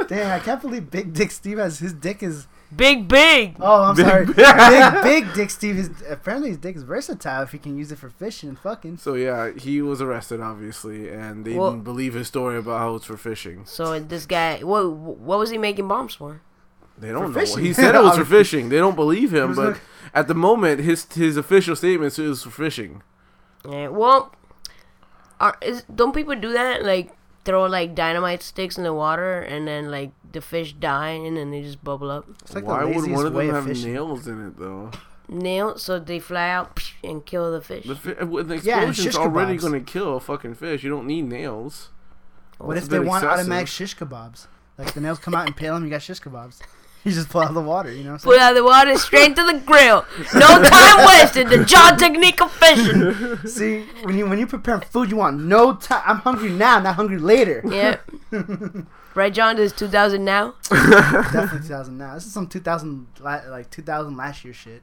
[0.09, 2.47] Damn, I can't believe Big Dick Steve has his dick is.
[2.75, 3.57] Big Big.
[3.61, 4.27] Oh, I'm Big sorry.
[4.27, 7.91] Big- Big Big Dick Steve is apparently his dick is versatile if he can use
[7.93, 8.99] it for fishing and fucking.
[8.99, 12.95] So yeah, he was arrested obviously, and they Well- didn't believe his story about how
[12.97, 13.63] it's for fishing.
[13.65, 16.43] So this guy, what what was he making bombs for?
[16.99, 17.47] They don't For know.
[17.47, 17.65] fishing.
[17.65, 18.69] He said it was for fishing.
[18.69, 19.81] They don't believe him, but like-
[20.15, 23.03] at the moment, his his official statement is for fishing.
[23.69, 24.35] Yeah, well,
[25.41, 26.85] are, is, don't people do that?
[26.85, 27.13] Like
[27.49, 31.51] throw like dynamite sticks in the water and then like the fish die and then
[31.51, 32.27] they just bubble up.
[32.43, 33.95] It's like Why the would one of them have fishing.
[33.95, 34.91] nails in it though?
[35.31, 37.85] Nails, so they fly out and kill the fish.
[37.87, 39.63] The, fi- uh, the explosion's shish already kebabs.
[39.63, 40.83] gonna kill a fucking fish.
[40.85, 41.89] You don't need nails.
[42.59, 43.41] What It's if they bit want excessive.
[43.47, 44.47] automatic shish kebabs?
[44.77, 46.61] Like the nails come out and pale them, you got shish kebabs.
[47.09, 48.13] You just pull out the water, you know.
[48.13, 50.05] I'm Put out the water straight to the grill.
[50.35, 51.49] No time wasted.
[51.49, 53.39] The John technique of fishing.
[53.47, 56.03] See, when you when you prepare food, you want no time.
[56.05, 57.63] I'm hungry now, not hungry later.
[57.65, 57.97] Yeah.
[59.15, 59.57] right, John.
[59.57, 60.55] This is 2000 now.
[60.69, 62.13] Definitely 2000 now.
[62.13, 64.83] This is some 2000 like 2000 last year shit.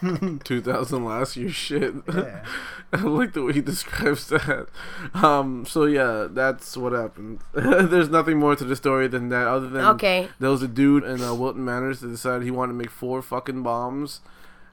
[0.44, 1.94] 2000 last year shit.
[2.12, 2.44] Yeah.
[2.92, 4.66] I like the way he describes that.
[5.14, 7.40] Um, so yeah, that's what happened.
[7.54, 10.28] There's nothing more to the story than that, other than Okay.
[10.38, 13.22] there was a dude in uh, Wilton Manors that decided he wanted to make four
[13.22, 14.20] fucking bombs,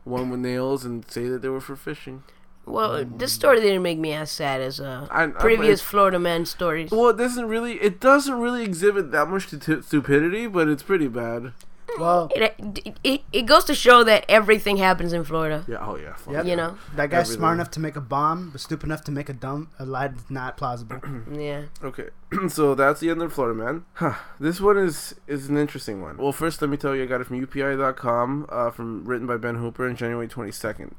[0.04, 2.24] one with nails, and say that they were for fishing.
[2.66, 6.20] Well, this story didn't make me as sad as uh, I- I- previous it- Florida
[6.20, 6.92] man stories.
[6.92, 7.82] Well, it doesn't really.
[7.82, 11.54] It doesn't really exhibit that much stu- stupidity, but it's pretty bad.
[11.97, 15.65] Well, It, it, it goes to show that everything happens in Florida.
[15.67, 15.78] Yeah.
[15.82, 16.13] Oh yeah.
[16.15, 16.45] fuck Yep.
[16.45, 16.78] You know?
[16.95, 17.39] that guy's Everything.
[17.39, 20.08] smart enough to make a bomb, but stupid enough to make a dumb a lie
[20.10, 20.99] that's not plausible.
[21.32, 21.63] Yeah.
[21.84, 22.10] Okay,
[22.49, 23.86] so that's the end of Florida Man.
[23.93, 24.15] Huh.
[24.39, 26.17] This one is is an interesting one.
[26.17, 29.38] Well, first let me tell you, I got it from UPI.com, uh, from written by
[29.38, 30.95] Ben Hooper on January twenty second.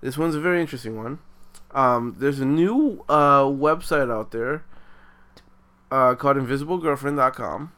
[0.00, 1.18] This one's a very interesting one.
[1.70, 4.64] Um, there's a new uh, website out there
[5.90, 7.72] uh, called InvisibleGirlfriend.com.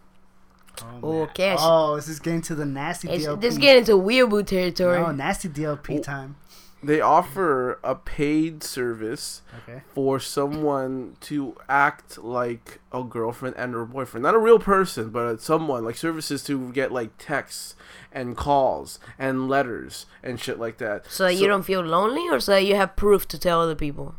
[1.03, 1.63] Oh, Okay, I see.
[1.65, 3.41] Oh, oh this is getting to the nasty It's, DLP.
[3.41, 4.99] this is getting into weeaboo territory.
[4.99, 6.03] Oh, nasty DLP Oh.
[6.03, 6.37] time.
[6.83, 9.83] They offer a paid service Okay.
[9.93, 14.23] for someone to act like a girlfriend and her boyfriend.
[14.23, 17.75] Not a real person, but someone like services to get like texts
[18.13, 21.07] and calls and letters and shit like that.
[21.11, 23.75] so, that you don't feel lonely, or so that you have proof to tell other
[23.75, 24.15] people?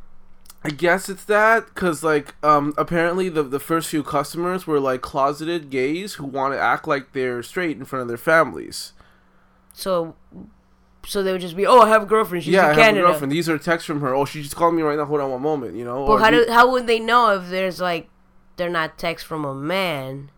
[0.68, 5.02] I guess it's that because like um apparently the the first few customers were like
[5.02, 8.92] closeted gays who want to act like they're straight in front of their families.
[9.72, 10.16] So,
[11.06, 12.44] so they would just be, oh, I have a girlfriend.
[12.44, 13.32] She's yeah, I in have a girlfriend.
[13.32, 14.14] These are texts from her.
[14.14, 15.06] Oh, she just called me right now.
[15.06, 15.78] Hold on one moment.
[15.78, 16.04] You know.
[16.04, 18.10] Well, Or how do how would they know if there's like
[18.58, 20.32] they're not texts from a man?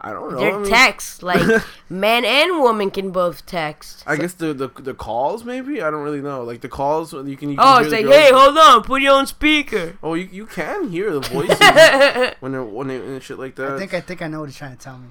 [0.00, 0.38] I don't know.
[0.38, 1.42] They're mean- texts like
[1.90, 4.04] man and woman can both text.
[4.06, 7.36] I guess the, the the calls maybe I don't really know like the calls you
[7.36, 7.50] can.
[7.50, 9.98] You can Oh, it's like, hey, hold on, put you on speaker.
[10.02, 11.58] Oh, you, you can hear the voices
[12.40, 13.72] when they're when they and shit like that.
[13.72, 15.08] I think I think I know what he's trying to tell me.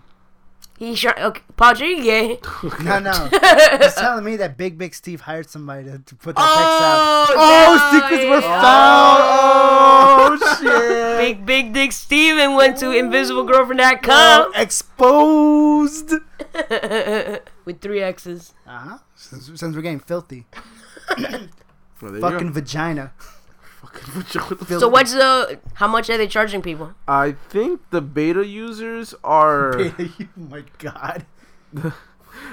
[0.78, 2.40] He sure, okay, Padre, you gay?
[2.84, 3.12] No, no.
[3.82, 7.28] He's telling me that Big Big Steve hired somebody to, to put the text out.
[7.32, 9.24] Oh, Oh, no, secrets were found.
[10.40, 11.18] Oh shit.
[11.18, 16.12] Big Big Dick Steve and went to Oh, invisiblegirlfriend.com exposed.
[17.66, 18.54] with three X's.
[18.68, 18.98] Uh huh.
[19.16, 20.46] Since, since we're getting filthy,
[21.18, 22.52] Well, there you
[23.94, 24.22] fucking go.
[24.22, 24.46] vagina.
[24.46, 25.60] Fucking the So what's the?
[25.76, 26.94] How much are they charging people?
[27.08, 31.26] I think the beta users are oh my god.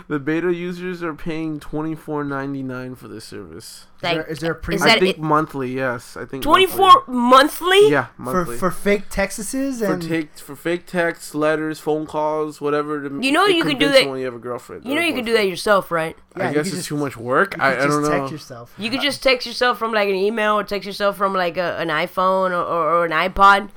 [0.08, 3.86] the beta users are paying twenty four ninety nine for this service.
[3.96, 5.72] Is there, Like is there a pre I think it- monthly.
[5.74, 7.14] Yes, I think twenty monthly.
[7.14, 7.90] monthly?
[7.90, 8.56] Yeah, for monthly.
[8.58, 13.08] for fake Texases for and take for fake texts, letters, phone calls, whatever.
[13.08, 14.84] To You know it you could do that- someone you have a girlfriend.
[14.84, 16.16] You know you could do that yourself, right?
[16.36, 17.56] Yeah, I guess it's just- too much work.
[17.56, 18.18] you I, could I don't just know.
[18.18, 18.74] text yourself.
[18.76, 21.76] You could just text yourself from like an email or text yourself from like a,
[21.78, 23.70] an iPhone or, or, or an iPod,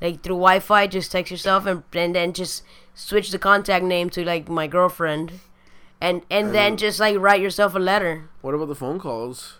[0.00, 0.86] like through Wi-Fi.
[0.86, 2.62] Just text yourself and and then just
[2.94, 5.32] switch the contact name to like my girlfriend,
[6.02, 8.28] and and then just like write yourself a letter.
[8.42, 9.58] What about the phone calls?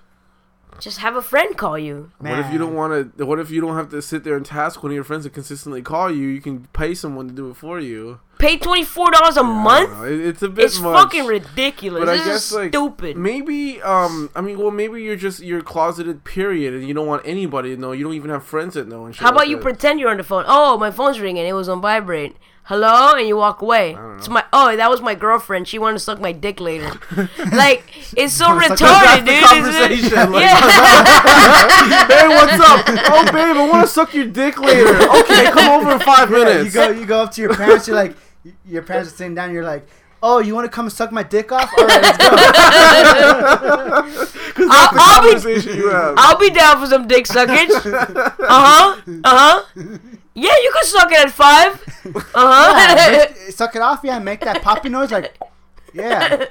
[0.81, 2.13] Just have a friend call you.
[2.19, 3.27] What if you don't want to?
[3.27, 5.31] What if you don't have to sit there and task one of your friends to
[5.31, 6.27] consistently call you?
[6.27, 8.21] You can pay someone to do it for you.
[8.39, 10.03] Pay twenty four dollars a don't month.
[10.07, 10.97] it- it's a bit It's much.
[10.99, 12.01] fucking ridiculous.
[12.01, 13.17] But I this guess is like stupid.
[13.19, 17.23] Maybe um I mean well maybe you're just you're closeted period and you don't want
[17.27, 17.93] anybody to know.
[17.93, 19.63] You don't even have friends that know and shit How about like you that.
[19.63, 20.45] pretend you're on the phone?
[20.49, 21.47] Oh, my phone's ringing.
[21.47, 22.35] It was on vibrate.
[22.65, 23.97] Hello, and you walk away.
[24.17, 25.67] It's my oh, that was my girlfriend.
[25.67, 26.93] She wanted to suck my dick later.
[27.53, 27.83] like
[28.17, 29.45] it's so retarded, That's the dude.
[29.45, 30.61] conversation, like- yeah.
[32.07, 32.87] hey, what's up?
[33.15, 34.95] Oh, babe, I want to suck your dick later.
[35.19, 36.65] Okay, come over in five Yeah, minutes.
[36.67, 37.87] you go you go up to your parents.
[37.89, 38.17] You're like,
[38.65, 39.53] your parents are sitting down.
[39.53, 39.87] You're like,
[40.23, 41.69] oh, you want to come and suck my dick off?
[41.77, 42.31] All right, let's go.
[44.71, 46.15] I'll, I'll be you have.
[46.17, 47.71] I'll be down for some dick suckage.
[47.93, 49.01] Uh huh.
[49.25, 49.99] Uh huh.
[50.35, 51.83] Yeah, you can suck it at five.
[52.07, 53.11] Uh Yeah, huh.
[53.11, 54.01] make- suck it off.
[54.03, 55.11] Yeah, make that poppy noise.
[55.13, 55.37] Like,
[55.93, 56.47] yeah.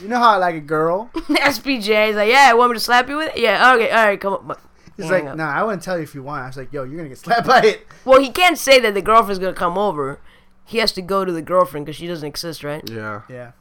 [0.00, 1.10] You know how I like a girl.
[1.14, 3.40] SPJ is like, yeah, I want me to slap you with it?
[3.40, 3.72] Yeah.
[3.74, 3.90] Okay.
[3.90, 4.20] All right.
[4.20, 4.56] Come on.
[4.96, 5.36] He's Hang like, up.
[5.36, 6.42] no, I wouldn't tell you if you want.
[6.44, 7.86] I was like, yo, you're gonna get slapped by it.
[8.04, 10.20] Well, he can't say that the girlfriend's gonna come over.
[10.64, 12.82] He has to go to the girlfriend because she doesn't exist, right?
[12.90, 13.22] yeah.
[13.30, 13.52] Yeah.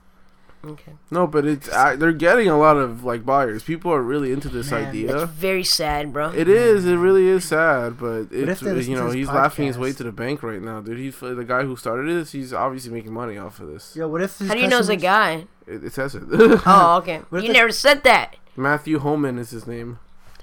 [0.66, 0.94] Okay.
[1.12, 3.64] No, but it's uh, they're getting a lot of like buyers.
[3.64, 5.26] People are really into this Man, It's idea.
[5.28, 6.32] very sad, bro.
[6.32, 6.86] It is.
[6.86, 9.94] It really is sad, but it's they listen you know this he's laughing his way
[9.94, 10.98] to the bank right now, dude.
[10.98, 12.32] He's the guy who started this.
[12.32, 13.96] He's obviously making money off of this.
[13.96, 14.38] Yo, what if?
[14.40, 15.46] his How do you know it's a guy?
[15.68, 16.24] It, it says it.
[16.66, 17.22] Oh, okay.
[17.30, 18.36] What You the- never said that.
[18.56, 20.00] Matthew Homann is his name.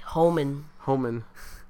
[0.09, 0.65] Homann.
[0.85, 1.25] Homann.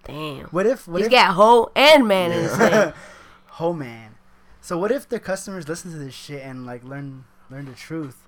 [0.04, 0.46] Damn.
[0.46, 0.88] What if?
[0.88, 1.12] What He's if?
[1.12, 2.92] got hoe and man in his name.
[3.60, 4.16] oh man.
[4.60, 8.21] So what if the customers listen to this shit and like learn learn the truth?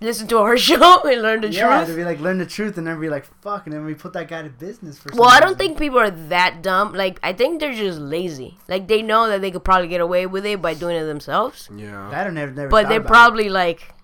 [0.00, 1.88] Listen to our show and learn the yeah, truth.
[1.88, 4.12] to be like learn the truth and then be like fuck, and then we put
[4.14, 5.10] that guy to business for.
[5.10, 5.58] some Well, I don't reason.
[5.58, 6.92] think people are that dumb.
[6.94, 8.58] Like, I think they're just lazy.
[8.68, 11.68] Like, they know that they could probably get away with it by doing it themselves.
[11.74, 12.08] Yeah.
[12.10, 12.68] that I never never.
[12.68, 13.94] But they're about probably like,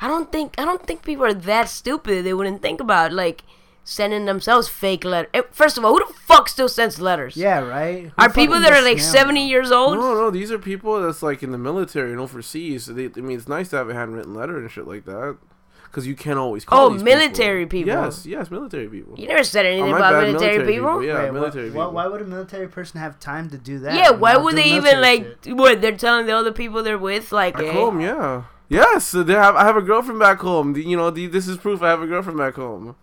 [0.00, 2.24] I don't think, I don't think people are that stupid.
[2.24, 3.42] They wouldn't think about like
[3.84, 5.30] sending themselves fake letters.
[5.52, 7.36] First of all, who the fuck still sends letters?
[7.36, 8.04] Yeah, right.
[8.04, 9.12] Who Are people that are like scammed?
[9.12, 9.98] 70 years old?
[9.98, 12.84] No, no, these are people that's like in the military and overseas.
[12.84, 15.38] So they, I mean, it's nice to have a handwritten letter and shit like that,
[15.84, 16.86] because you can't always call.
[16.86, 17.92] Oh, these military people.
[17.92, 19.18] Yes, yes, military people.
[19.18, 21.02] You never said Oh, anything my about bad, military, people?
[21.02, 21.92] Yeah, Wait, military why, people.
[21.92, 23.94] Why, why would a military person have time to do that?
[23.94, 25.56] Yeah, why would they even military like shit?
[25.56, 25.80] what?
[25.80, 28.44] They're telling the other people they're with like, Back eh, home, yeah.
[28.68, 29.56] Yes, they have.
[29.56, 30.76] I have a girlfriend back home.
[30.76, 31.82] You know, the, this is proof.
[31.82, 32.94] I have a girlfriend back home.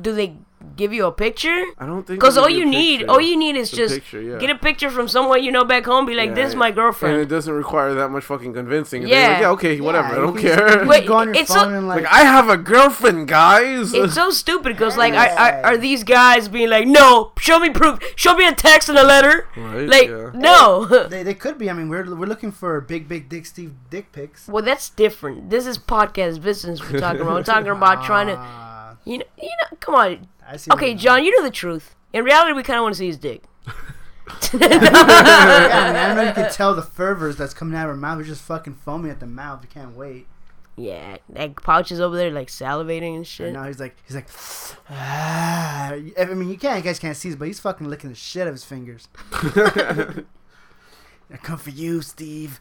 [0.00, 0.34] Do they
[0.76, 1.64] give you a picture?
[1.78, 2.20] I don't think.
[2.20, 4.38] Because all you a need, all you need is The just picture, yeah.
[4.38, 6.04] get a picture from someone you know back home.
[6.04, 9.06] Be like, Yeah, this is my girlfriend, And it doesn't require that much fucking convincing.
[9.06, 9.28] Yeah.
[9.28, 10.08] like, yeah, okay, whatever.
[10.08, 10.82] Yeah, I don't can care.
[10.82, 12.56] you Wait, just go on your it's so- phone and like, like, I have a
[12.58, 13.94] girlfriend, guys.
[13.94, 17.70] It's so stupid because like, are, are, are these guys being like, no, show me
[17.70, 19.48] proof, show me a text and a letter?
[19.56, 20.30] Right, Like, yeah.
[20.34, 20.84] no.
[21.08, 21.70] they, they could be.
[21.70, 24.46] I mean, we're we're looking for big big dick Steve dick pics.
[24.46, 25.48] well, that's different.
[25.50, 27.34] This is podcast business we're talking about.
[27.34, 28.69] We're talking about trying to, Ah,
[29.04, 29.76] you know, you know.
[29.80, 30.28] Come on.
[30.46, 30.68] I see.
[30.70, 30.98] what Okay, you mean.
[30.98, 31.94] John, you know the truth.
[32.12, 33.44] In reality, we kind of want to see his dick.
[34.52, 36.22] Yeah, I mean, I don't know.
[36.22, 38.18] if You can tell the fervors that's coming out of her mouth.
[38.18, 39.60] We're just fucking foaming at the mouth.
[39.62, 40.28] You can't wait.
[40.76, 43.52] Yeah, that pouch is over there like salivating and And shit.
[43.52, 44.28] now he's like, he's like,
[44.88, 45.90] ah.
[46.20, 48.42] I mean, you can't, you guys can't see this, but he's fucking licking the shit
[48.42, 49.08] out of his fingers.
[49.32, 50.24] I
[51.42, 52.60] come for you, Steve.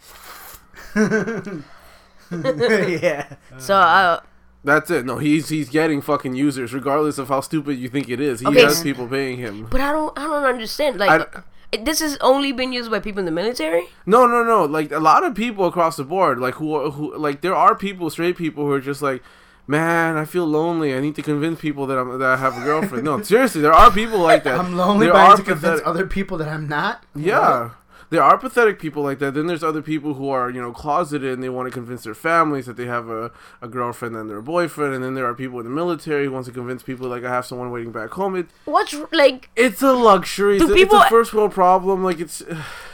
[2.31, 3.35] yeah.
[3.57, 4.21] So, uh,
[4.63, 5.05] That's it.
[5.05, 8.41] No, he's he's getting fucking users, regardless of how stupid you think it is.
[8.41, 9.67] He Okay, has people paying him.
[9.71, 10.99] but I don't, I don't understand.
[10.99, 11.43] Like, I-
[11.83, 13.83] this has only been used by people in the military.
[14.05, 14.65] No, no, no.
[14.65, 17.73] Like a lot of people across the board, like who are- who like there are
[17.75, 19.21] people, straight people, who are just like,
[19.67, 20.95] man, I feel lonely.
[20.95, 23.03] I need to convince people that I'm that I have a girlfriend.
[23.05, 24.59] no, seriously, there are people like that.
[24.59, 27.03] I'm lonely, There but I are need to convince pathetic- other people that I'm not.
[27.15, 27.69] Yeah.
[28.11, 29.35] There are pathetic people like that.
[29.35, 32.15] Then there's other people who are, you know, closeted and they want to convince their
[32.15, 34.95] families that they have a, a girlfriend and their boyfriend.
[34.95, 37.29] And then there are people in the military who wants to convince people like I
[37.29, 38.35] have someone waiting back home.
[38.35, 39.49] It, What's like?
[39.55, 40.57] it's a luxury.
[40.57, 42.03] Do It's, a, people- it's a first world problem.
[42.03, 42.39] Like it's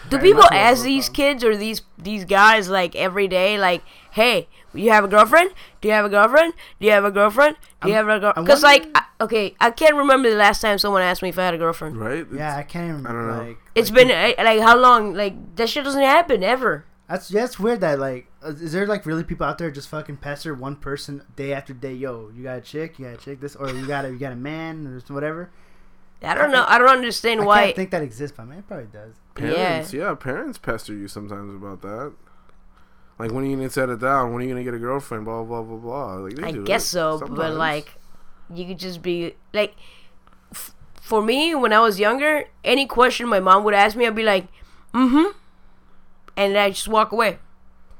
[0.10, 1.16] Do people ask these from.
[1.16, 4.48] kids or these these guys like every day, like, "Hey,
[4.82, 5.52] you have a girlfriend?
[5.82, 6.54] Do you have a girlfriend?
[6.80, 7.56] Do you have a girlfriend?
[7.82, 10.62] Do you I'm- have a girlfriend?" Because like, I, okay, I can't remember the last
[10.62, 11.98] time someone asked me if I had a girlfriend.
[11.98, 12.20] Right?
[12.20, 13.06] It's- Yeah, I can't even.
[13.08, 13.44] I don't know.
[13.44, 15.14] Like, It's like, been uh, like how long?
[15.14, 16.86] Like that shit doesn't happen ever.
[17.08, 19.90] That's yeah, it's weird that like, uh, is there like really people out there just
[19.90, 21.94] fucking pester one person day after day?
[21.94, 24.18] Yo, you got a chick, you got a chick, this, or you got a you
[24.18, 25.52] got a man, or whatever.
[26.24, 26.66] I don't know.
[26.68, 27.64] I don't understand I why.
[27.66, 29.14] can't think that exists, but man, it probably does.
[29.36, 30.16] Parents, yeah.
[30.16, 32.14] parents pester you sometimes about that.
[33.18, 34.34] Like, when are you gonna settle down?
[34.34, 35.26] When are you gonna get a girlfriend?
[35.26, 36.14] Blah blah blah blah.
[36.16, 37.96] Like, they I do guess it so, but like,
[38.54, 39.76] you could just be like,
[40.52, 44.16] f- for me when I was younger, any question my mom would ask me, I'd
[44.16, 44.48] be like,
[44.94, 45.32] "Mm-hmm,"
[46.36, 47.40] and I just walk away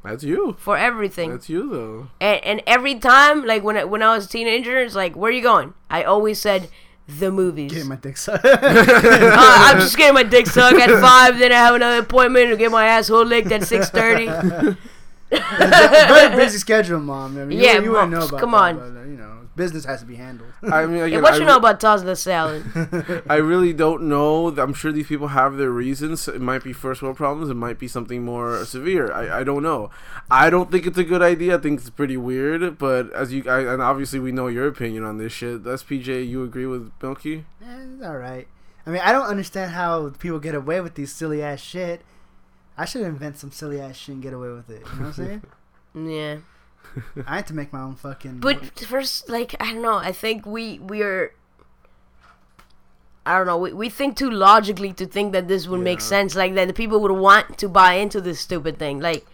[0.04, 0.56] that's you.
[0.60, 1.32] for everything.
[1.32, 2.08] That's you though.
[2.20, 5.30] and, and every time, like when I, when I was a teenager, it's like, "Where
[5.30, 6.70] are you going?" I always said,
[7.08, 8.44] "The movies." Get my dick sucked.
[8.46, 8.60] Uh,
[9.38, 11.40] I'm just getting my dick sucked at five.
[11.40, 14.28] Then I have another appointment to get my asshole licked at six thirty.
[15.40, 17.38] Very busy schedule, mom.
[17.38, 18.76] I mean, Yeah, you, you wouldn't know about come that, on.
[18.78, 20.50] but, uh, you know, business has to be handled.
[20.64, 22.64] I mean, Hey, again, what I you re- know about tossing salad?
[23.30, 24.48] I really don't know.
[24.58, 26.28] I'm sure these people have their reasons.
[26.28, 27.50] It might be first world problems.
[27.50, 29.12] It might be something more severe.
[29.12, 29.90] I, I don't know.
[30.30, 31.56] I don't think it's a good idea.
[31.56, 32.78] I think it's pretty weird.
[32.78, 35.64] But as you I, and obviously we know your opinion on this shit.
[35.64, 36.28] That's PJ.
[36.28, 37.46] You agree with Milky?
[37.64, 38.48] Eh, it's all right.
[38.88, 42.02] I mean, I don't understand how people get away with these silly ass shit.
[42.78, 44.82] I should invent some silly ass shit and get away with it.
[44.94, 45.42] You know what I'm saying?
[45.96, 46.38] yeah.
[47.26, 48.40] I had to make my own fucking.
[48.40, 49.96] But first, like I don't know.
[49.98, 51.34] I think we we are.
[53.26, 53.58] I don't know.
[53.58, 56.36] We, we think too logically to think that this would make sense.
[56.36, 59.00] Like that the people would want to buy into this stupid thing.
[59.00, 59.26] Like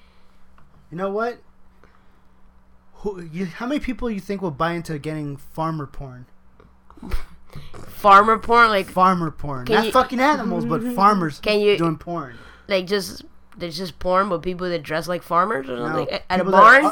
[0.92, 1.40] You know what?
[2.96, 6.26] Who, you, how many people you think will buy into getting farmer porn?
[7.88, 8.70] farmer porn.
[8.70, 12.38] Like Farmer porn, Can not you- fucking animals, but farmers Can you- doing porn.
[12.68, 13.24] like just
[13.62, 16.58] there's just porn, but people that dress like farmers or something at a people that-
[16.62, 16.86] barn.
[16.86, 16.92] uh,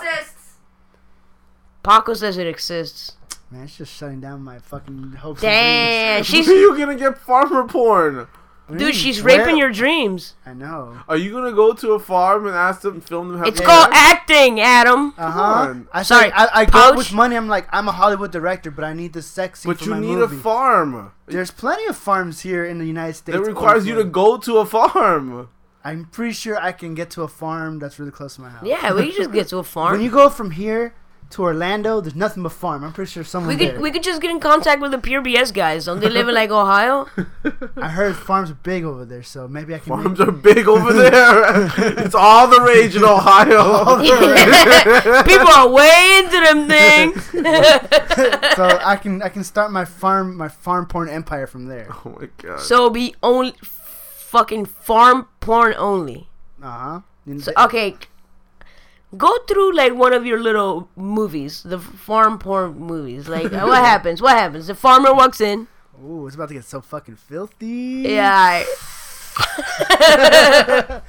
[1.83, 3.13] Paco says it exists.
[3.51, 5.41] Man, it's just shutting down my fucking hopes.
[5.41, 8.27] Damn, And she's When are you gonna get farmer porn?
[8.67, 8.79] dreams.
[8.79, 8.93] dude.
[8.95, 10.35] She's Where- raping your dreams.
[10.45, 10.97] I know.
[11.07, 13.43] Are you gonna go to a farm and ask them to film them?
[13.45, 13.97] It's called sex?
[13.97, 15.15] acting, Adam.
[15.17, 15.73] Uh huh.
[15.91, 16.31] I Sorry, sorry.
[16.33, 17.35] I, I go with money.
[17.35, 19.91] I'm like, I'm a Hollywood director, but I need the sex scene But for you
[19.91, 20.35] my need movie.
[20.35, 21.11] a farm.
[21.25, 23.35] There's plenty of farms here in the United States.
[23.35, 25.49] It requires you to go to a farm.
[25.83, 28.65] I'm pretty sure I can get to a farm that's really close to my house.
[28.65, 29.93] Yeah, we can just get to a farm.
[29.93, 30.93] When you go from here
[31.31, 32.83] to Orlando, there's nothing but farm.
[32.83, 33.73] I'm pretty sure someone We there.
[33.73, 35.85] could we could just get in contact with the Pure BS guys.
[35.85, 37.07] Don't they live in like Ohio?
[37.77, 39.95] I heard farms are big over there, so maybe I can.
[39.95, 41.71] make- Farms are big over there.
[42.03, 44.01] it's all the rage in Ohio.
[45.23, 47.23] People are way into them things.
[48.55, 51.87] so I can I can start my farm my farm porn empire from there.
[52.05, 52.59] oh my god.
[52.59, 53.53] so it'll be only
[54.29, 56.29] fucking farm porn only.
[56.61, 57.01] Uh huh.
[57.39, 57.95] So, okay,
[59.17, 63.27] go through like one of your little movies, the farm porn movies.
[63.27, 64.21] Like uh, what happens?
[64.21, 64.67] What happens?
[64.67, 65.67] The farmer walks in.
[66.03, 68.03] Ooh, it's about to get so fucking filthy.
[68.07, 68.63] Yeah.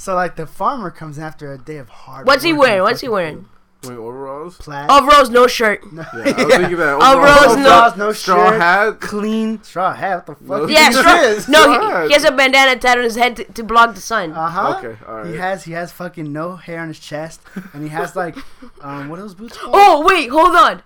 [0.00, 2.26] So like the farmer comes after a day of hard.
[2.26, 2.80] What's he wearing?
[2.80, 3.44] What's he wearing?
[3.82, 4.58] Wait, overalls?
[4.58, 4.90] Plaid.
[4.90, 5.82] Overalls, no shirt.
[5.92, 6.14] Yeah, I
[6.44, 6.94] was thinking that.
[6.96, 9.00] Overalls, Overalls, no- Overalls, no straw shirt, hat.
[9.00, 10.28] clean straw hat.
[10.28, 10.62] What the fuck?
[10.62, 10.66] No.
[10.68, 13.44] Yeah, straw- this no, Straw he, he has a bandana tied on his head to,
[13.44, 14.32] to block the sun.
[14.32, 14.76] Uh huh.
[14.84, 15.26] Okay, alright.
[15.32, 17.40] He has he has fucking no hair on his chest,
[17.72, 18.36] and he has like,
[18.82, 19.74] um, what are those boots called?
[19.76, 20.82] Oh wait, hold on.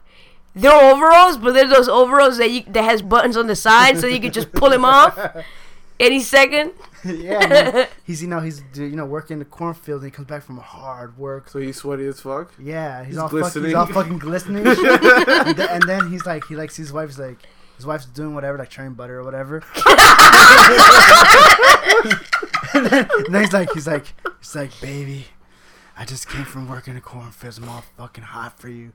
[0.54, 4.06] They're overalls, but they're those overalls that you that has buttons on the side, so
[4.06, 5.18] you can just pull them off
[5.98, 6.70] any second.
[7.08, 7.46] yeah.
[7.46, 7.86] man.
[8.04, 10.58] He's you know he's you know working in the cornfield, and he comes back from
[10.58, 11.48] hard work.
[11.48, 12.52] So he's sweaty as fuck.
[12.58, 13.76] Yeah, he's, He's all fucking, he's glistening.
[13.76, 14.66] all fucking glistening.
[14.66, 17.38] and, then, and then he's like, he like sees his wife's like,
[17.76, 19.62] his wife's doing whatever, like churning butter or whatever.
[22.74, 24.06] and, then, and then he's like, he's like,
[24.40, 25.26] he's like, baby,
[25.96, 27.58] I just came from working in the cornfields.
[27.58, 28.92] I'm all fucking hot for you.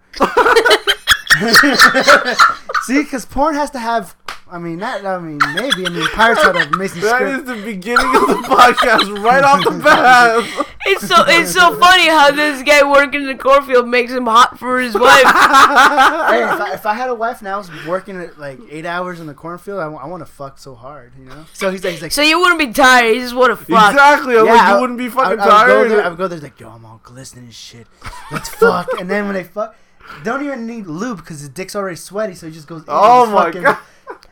[2.83, 4.15] See, because porn has to have.
[4.51, 5.05] I mean, not.
[5.05, 5.85] I mean, maybe.
[5.85, 7.39] I mean, pirates had an amazing That script.
[7.39, 10.65] is the beginning of the podcast right off the bat.
[10.85, 14.57] It's so it's so funny how this guy working in the cornfield makes him hot
[14.57, 15.21] for his wife.
[15.23, 18.85] hey, if I, if I had a wife now, I was working at like eight
[18.85, 19.79] hours in the cornfield.
[19.79, 21.45] I, want to fuck so hard, you know.
[21.53, 23.13] So he's like, he's like, So you wouldn't be tired.
[23.13, 23.91] You just want to fuck.
[23.91, 24.37] Exactly.
[24.37, 25.97] I was Yeah, like, I- you wouldn't be fucking I, I would go there.
[25.99, 26.09] I tired.
[26.11, 27.85] would go there like, yo, I'm all glistening and shit.
[28.31, 28.87] Let's fuck.
[28.97, 29.75] and then when they fuck,
[30.19, 32.83] they don't even need lube because his dick's already sweaty, so he just goes.
[32.87, 33.77] Oh my fucking- god.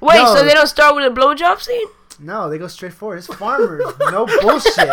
[0.02, 0.36] Wait, No.
[0.36, 1.88] so they don't start with a blowjob scene?
[2.20, 3.18] No, they go straight forward.
[3.18, 3.84] It's farmers.
[4.12, 4.90] no bullshit.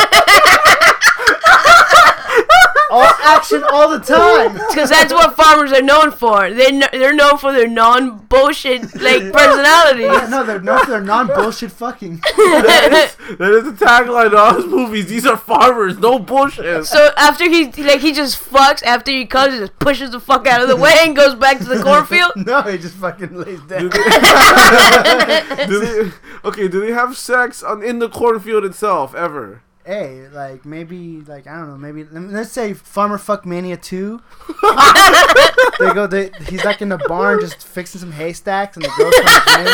[3.24, 4.54] Action all the time.
[4.74, 6.50] Because that's what farmers are known for.
[6.50, 11.28] They kn- they're known for their non bullshit like Yeah, no, they're no, they're non
[11.28, 12.16] bullshit fucking.
[12.36, 15.06] that, is, that is the tagline of all his movies.
[15.06, 16.86] These are farmers, no bullshit.
[16.86, 20.46] So after he like he just fucks after he comes, he just pushes the fuck
[20.46, 22.32] out of the way and goes back to the cornfield.
[22.36, 23.90] No, he just fucking lays Do down.
[23.90, 26.12] they, do they,
[26.44, 29.62] okay, do they have sex on in the cornfield itself ever?
[29.86, 34.20] Hey, like maybe, like I don't know, maybe let's say Farmer Fuck Mania two.
[35.78, 39.10] they go, they, he's like in the barn just fixing some haystacks, and the girl
[39.22, 39.66] comes in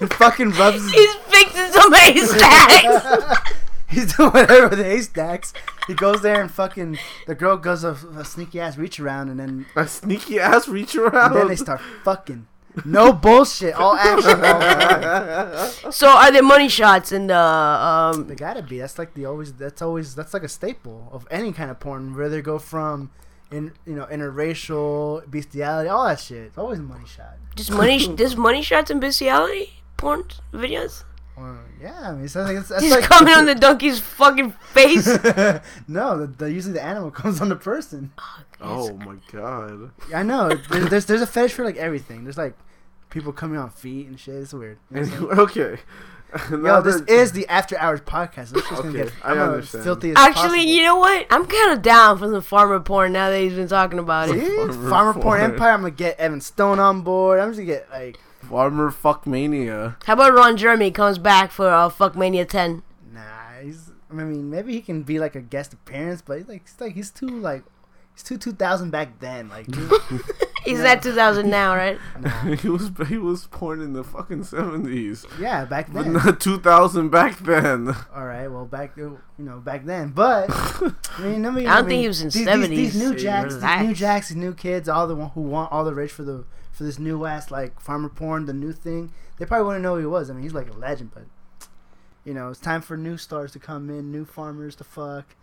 [0.00, 0.82] and fucking rubs.
[0.82, 3.52] His, He's fixing some haystacks.
[3.88, 5.52] he's doing whatever with the haystacks.
[5.86, 9.40] He goes there and fucking the girl goes a, a sneaky ass reach around, and
[9.40, 11.32] then A sneaky ass reach around.
[11.32, 12.46] and then they start fucking.
[12.84, 18.28] No bullshit, all action, all so are there money shots in the um?
[18.28, 18.78] They gotta be.
[18.78, 19.52] That's like the always.
[19.54, 20.14] That's always.
[20.14, 22.16] That's like a staple of any kind of porn.
[22.16, 23.10] Where they go from,
[23.50, 26.44] in you know, interracial bestiality, all that shit.
[26.44, 27.36] It's always money shot.
[27.56, 27.98] Just money.
[28.16, 31.04] Just money shots and bestiality porn videos.
[31.36, 34.52] Or, yeah, I mean, it's like, it's, that's He's like coming on the donkey's fucking
[34.72, 35.06] face.
[35.88, 38.12] no, the, the usually the animal comes on the person.
[38.60, 39.90] Oh my god.
[40.14, 40.48] I know.
[40.70, 42.24] There's, there's there's a fetish for like everything.
[42.24, 42.54] There's like
[43.08, 44.34] people coming on feet and shit.
[44.34, 44.78] It's weird.
[44.90, 45.68] You know what I'm saying?
[45.70, 45.82] okay.
[46.50, 48.54] Yo, this is the after hours podcast.
[48.54, 49.82] Let's just gonna Okay, get I I'm understand.
[49.82, 50.62] filthy as Actually, possible.
[50.64, 51.26] you know what?
[51.28, 54.40] I'm kind of down for the farmer porn now that he's been talking about it.
[54.46, 55.40] Farmer Farmer Porn porn.
[55.40, 55.72] Empire.
[55.72, 57.40] I'm gonna get Evan Stone on board.
[57.40, 58.18] I'm just gonna get like
[58.50, 59.96] Farmer Fuckmania.
[60.04, 62.82] How about Ron Jeremy comes back for uh, Fuckmania 10?
[63.12, 63.20] Nah,
[63.62, 63.92] he's.
[64.10, 66.94] I mean, maybe he can be like a guest appearance, but he's like, he's like
[66.94, 67.62] he's too like,
[68.12, 69.48] he's too 2000 back then.
[69.48, 69.66] Like,
[70.64, 70.92] He's Yeah.
[70.92, 71.98] at 2000 now, right?
[72.20, 72.28] nah.
[72.56, 76.12] he was he was porn in the fucking seventies, yeah, back but then.
[76.14, 77.94] not two thousand back then.
[78.14, 81.86] All right, well, back you know back then, but I mean, I, mean, I don't
[81.86, 82.68] mean, think he was in these, 70s.
[82.68, 85.72] These, these new jacks, these new jacks, these new kids, all the one who want
[85.72, 86.44] all the rich for the
[86.80, 89.12] for this new ass like farmer porn, the new thing.
[89.38, 90.30] They probably wouldn't know who he was.
[90.30, 91.24] I mean, he's like a legend, but
[92.24, 95.36] you know, it's time for new stars to come in, new farmers to fuck,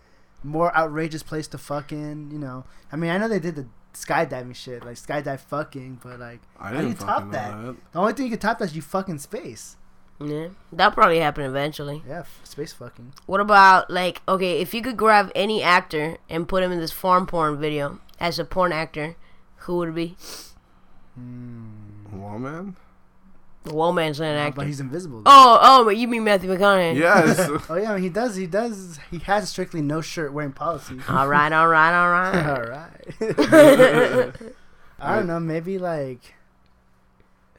[0.44, 2.32] more outrageous place to fuck in.
[2.32, 6.20] You know, I mean, I know they did the skydiving shit, like skydive fucking, but
[6.20, 7.52] like, I how do you top that?
[7.52, 7.76] that.
[7.92, 9.76] The only thing you can top that is you fucking space.
[10.20, 10.48] Yeah.
[10.72, 12.02] That'll probably happen eventually.
[12.08, 13.14] Yeah, f- space fucking.
[13.28, 16.92] What about, like, okay, if you could grab any actor and put him in this
[16.92, 19.16] farm porn video as a porn actor,
[19.58, 20.18] who would it be?
[22.12, 22.76] Well, man.
[23.64, 24.56] The Wall not an actor.
[24.56, 25.18] but he's invisible.
[25.24, 25.30] though.
[25.30, 26.98] Oh, oh, but you mean Matthew McConaughey?
[26.98, 27.50] Yes.
[27.70, 28.36] Oh yeah, I mean, he does.
[28.38, 28.98] He does.
[29.12, 30.98] He has a strictly no shirt wearing policy.
[31.10, 32.46] All right, all right, all right.
[32.48, 34.34] All right.
[35.00, 35.40] I don't know.
[35.42, 36.34] Maybe like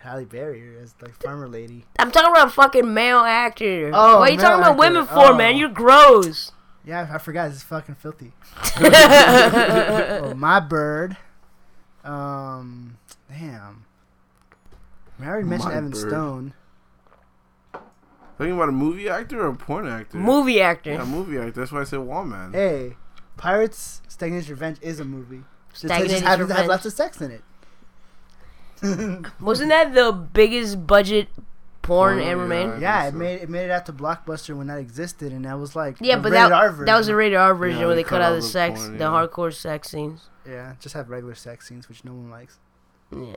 [0.00, 1.84] Halle Berry as like farmer lady.
[1.98, 3.90] I'm talking about a fucking male actor.
[3.92, 4.78] Oh, what are you talking about actor.
[4.80, 5.36] women for, Oh.
[5.36, 5.56] man?
[5.56, 6.52] You're gross.
[6.86, 7.50] Yeah, I forgot.
[7.50, 8.32] It's fucking filthy.
[8.76, 11.16] oh, my bird.
[12.02, 12.97] Um,
[13.38, 13.84] damn.
[15.18, 15.98] I, mean, I already mentioned My Evan bird.
[16.08, 16.54] Stone.
[18.38, 20.16] Talking about a movie actor or a porn actor?
[20.16, 20.92] Movie actor.
[20.92, 21.60] Yeah, movie actor.
[21.60, 22.54] That's why I said Wallman.
[22.54, 22.96] Hey,
[23.36, 25.42] Pirates: Stagnetti's Revenge is a movie.
[25.72, 27.42] Just, it Stagnetti's just happens to have lots of sex in it.
[29.40, 31.28] Wasn't that the biggest budget
[31.82, 32.48] porn Porn, ever yeah.
[32.66, 32.80] made?
[32.80, 33.16] Yeah, it so.
[33.16, 36.16] made it made it out to Blockbuster when that existed, and that was like Yeah,
[36.16, 38.08] the but rated that, R that was a rated R version Yeah, where they they
[38.08, 40.28] cut cut out the the sex, porn, the hardcore sex scenes.
[40.48, 42.58] yeah, just have regular sex scenes, which no one likes.
[43.10, 43.34] Yeah.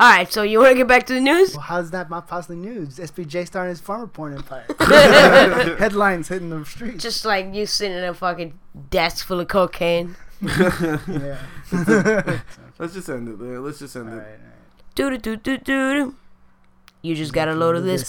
[0.00, 1.54] All right, so you want to get back to the news?
[1.54, 2.98] Well, how's that not possibly news?
[2.98, 4.64] SBJ starting his farmer porn empire.
[5.78, 7.02] Headlines hitting the streets.
[7.02, 8.56] Just like you sitting in a fucking
[8.90, 10.14] desk full of cocaine.
[10.40, 11.38] yeah.
[12.78, 13.58] Let's just end it there.
[13.58, 14.18] Let's just end all it.
[14.18, 14.38] right.
[14.94, 16.14] Do do do do do.
[17.02, 18.08] You just got a load of this.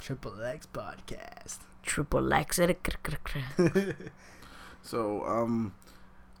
[0.00, 1.58] Triple X podcast.
[1.82, 2.60] Triple X.
[4.82, 5.74] So, um,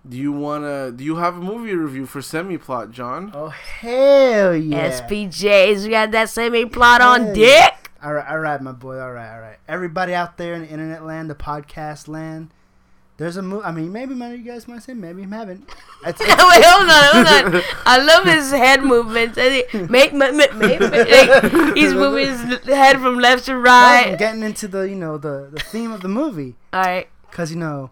[0.06, 0.90] do you wanna?
[0.92, 3.30] Do you have a movie review for Semi-Plot, John?
[3.34, 4.90] Oh hell yeah!
[5.00, 7.34] SPJs, we got that semi plot on Hey.
[7.34, 7.90] dick.
[8.02, 8.98] All right, all right, my boy.
[9.00, 9.56] All right, all right.
[9.68, 12.50] Everybody out there in the internet land, the podcast land.
[13.16, 13.64] There's a movie.
[13.64, 15.68] I mean, maybe many of you guys might say, maybe you haven't.
[16.06, 17.62] It's, Wait, hold on, hold on.
[17.84, 19.36] I love his head movements.
[19.36, 23.62] And he- Make, make, make, make, like, he's moving his head from left to I'm
[23.64, 24.16] right.
[24.16, 26.54] getting into the you know the the theme of the movie.
[26.72, 27.08] All right.
[27.32, 27.90] Cause you know,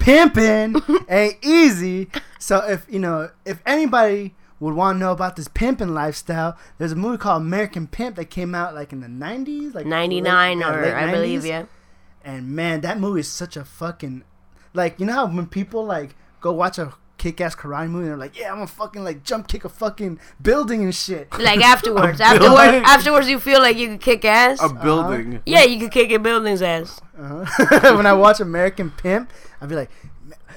[0.00, 0.76] pimping
[1.08, 2.08] ain't easy.
[2.38, 6.92] So if you know, if anybody would want to know about this pimping lifestyle, there's
[6.92, 10.66] a movie called American Pimp that came out like in the '90s, like 99 late-
[10.66, 11.64] or late I believe, yeah.
[12.24, 14.24] And man, that movie is such a fucking
[14.74, 18.04] like you know how when people like go watch a kick-ass karate movie.
[18.04, 21.28] And they're like, yeah, I'm gonna fucking like jump kick a fucking building and shit.
[21.38, 22.42] Like afterwards, building.
[22.46, 24.58] afterwards, afterwards, you feel like you could kick ass.
[24.62, 25.42] A building.
[25.46, 27.00] yeah, you could kick a building's ass.
[27.18, 27.94] Uh-huh.
[27.96, 29.30] when I watch American Pimp,
[29.60, 29.90] I'd be like,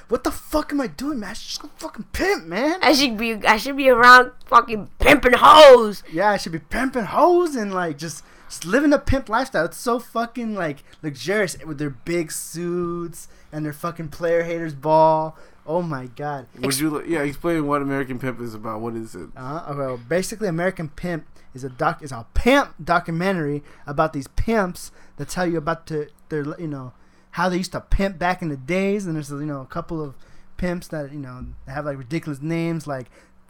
[0.08, 1.32] what the fuck am I doing, man?
[1.32, 2.80] I should just go fucking pimp, man.
[2.82, 6.04] I should be, I should be around fucking pimping hoes.
[6.12, 9.66] Yeah, I should be pimping hoes and like just, just living a pimp lifestyle.
[9.66, 15.38] It's so fucking like luxurious with their big suits and their fucking player haters ball.
[15.66, 16.48] Oh my god.
[16.60, 16.90] Would you?
[16.90, 18.82] li- Yeah, explain what American Pimp is about.
[18.82, 19.30] What is it?
[19.38, 24.28] Uh, okay, well, basically, American Pimp is a doc is a pimp documentary about these
[24.28, 26.92] pimps that tell you about the, their you know
[27.34, 30.02] how they used to pimp back in the days, and there's you know a couple
[30.02, 30.16] of
[30.58, 33.08] pimps that you know have like ridiculous names like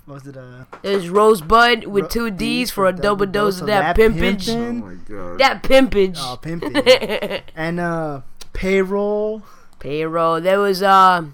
[0.08, 3.96] was it uh There's Rosebud with Ro- two D's for a double dose of that
[3.96, 4.50] that pimpage.
[4.50, 5.40] Oh my god.
[5.40, 6.18] That pimpage.
[6.20, 6.76] oh pimping
[7.56, 8.22] and uh
[8.52, 9.44] payroll
[9.80, 10.40] Payroll.
[10.40, 11.26] There was uh,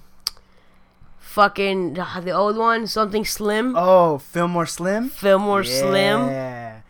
[1.20, 6.28] fucking uh, the old one, something Slim, oh Fillmore Slim Fillmore Slim.
[6.28, 6.82] Yeah.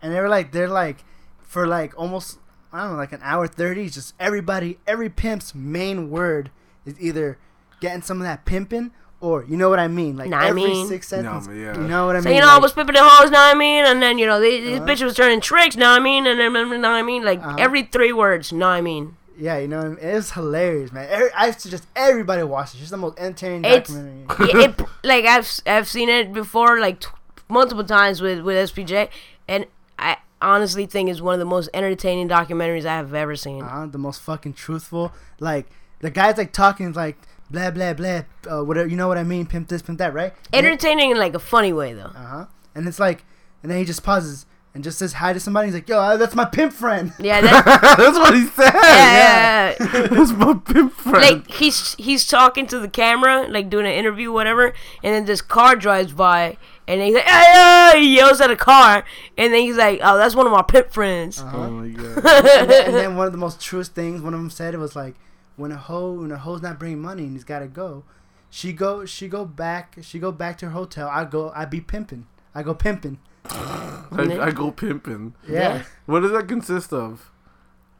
[0.00, 1.04] And they were like, they're like,
[1.42, 2.38] for like almost,
[2.74, 6.50] I don't know, like an hour 30, it's just everybody, every pimp's main word
[6.84, 7.38] is either
[7.80, 10.16] getting some of that pimping or, you know what I mean?
[10.16, 11.46] Like Nah, I every mean- six Nah, seconds.
[11.46, 11.74] but yeah.
[11.76, 12.34] You know what I So mean?
[12.36, 13.84] you know, I was pimping the hoes, know what I mean?
[13.86, 16.26] And then you know, they, this bitch was turning tricks, know what I mean?
[16.26, 17.24] And then, know what I mean?
[17.24, 17.56] Like Uh-huh.
[17.58, 19.16] every three words, know what I mean?
[19.38, 19.98] yeah, you know what I mean?
[19.98, 21.08] It was hilarious, man.
[21.10, 22.72] Every, I suggest everybody watch it.
[22.74, 24.62] It's just the most entertaining It's- documentary.
[24.64, 27.08] it, it like I've I've seen it before, like t-
[27.48, 29.08] multiple times with with SPJ,
[29.48, 29.66] and
[29.98, 33.62] I honestly think it's one of the most entertaining documentaries I have ever seen.
[33.62, 35.12] uh, the most fucking truthful.
[35.40, 35.66] Like,
[36.00, 37.16] the guy's like talking like,
[37.50, 39.46] blah, blah, blah, uh, whatever, you know what I mean?
[39.46, 40.32] Pimp this, pimp that, right?
[40.52, 42.12] And entertaining in like a funny way though.
[42.14, 42.46] Uh huh.
[42.74, 43.24] And it's like,
[43.62, 45.68] and then he just pauses and just says hi to somebody.
[45.68, 47.64] He's like, "Yo, uh, that's my pimp friend." Yeah, that,
[47.96, 48.72] That's what he said.
[48.74, 50.06] yeah, yeah, yeah.
[50.08, 51.18] That's my pimp friend.
[51.22, 54.74] like he's he's talking to the camera, like doing an interview, whatever,
[55.04, 56.56] and then this car drives by,
[56.86, 59.04] and he's like, hey, hey, he yells at a car,
[59.38, 61.40] and then he's like, oh, that's one of my pimp friends.
[61.40, 61.56] Uh-huh.
[61.58, 62.16] oh my god.
[62.24, 64.78] and, then, and then one of the most truest things one of them said it
[64.78, 65.14] was like,
[65.56, 68.04] when a hoe, when a hoe's not bringing money and he's gotta go,
[68.50, 71.08] she go, she go back, she go back to her hotel.
[71.08, 72.26] I go, I be pimping.
[72.54, 73.18] I go pimping.
[73.46, 75.34] I, I go pimping.
[75.48, 75.58] Yeah.
[75.76, 75.82] Yeah.
[76.06, 77.30] What does that consist of?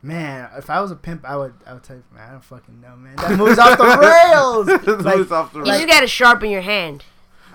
[0.02, 2.44] Man, if I was a pimp, I would, I would tell you, man, I don't
[2.44, 3.16] fucking know, man.
[3.16, 3.84] That moves off the
[4.34, 4.66] rails.
[4.66, 5.68] That's Like, what's off the rails.
[5.80, 7.04] You just gotta sharpen your hand.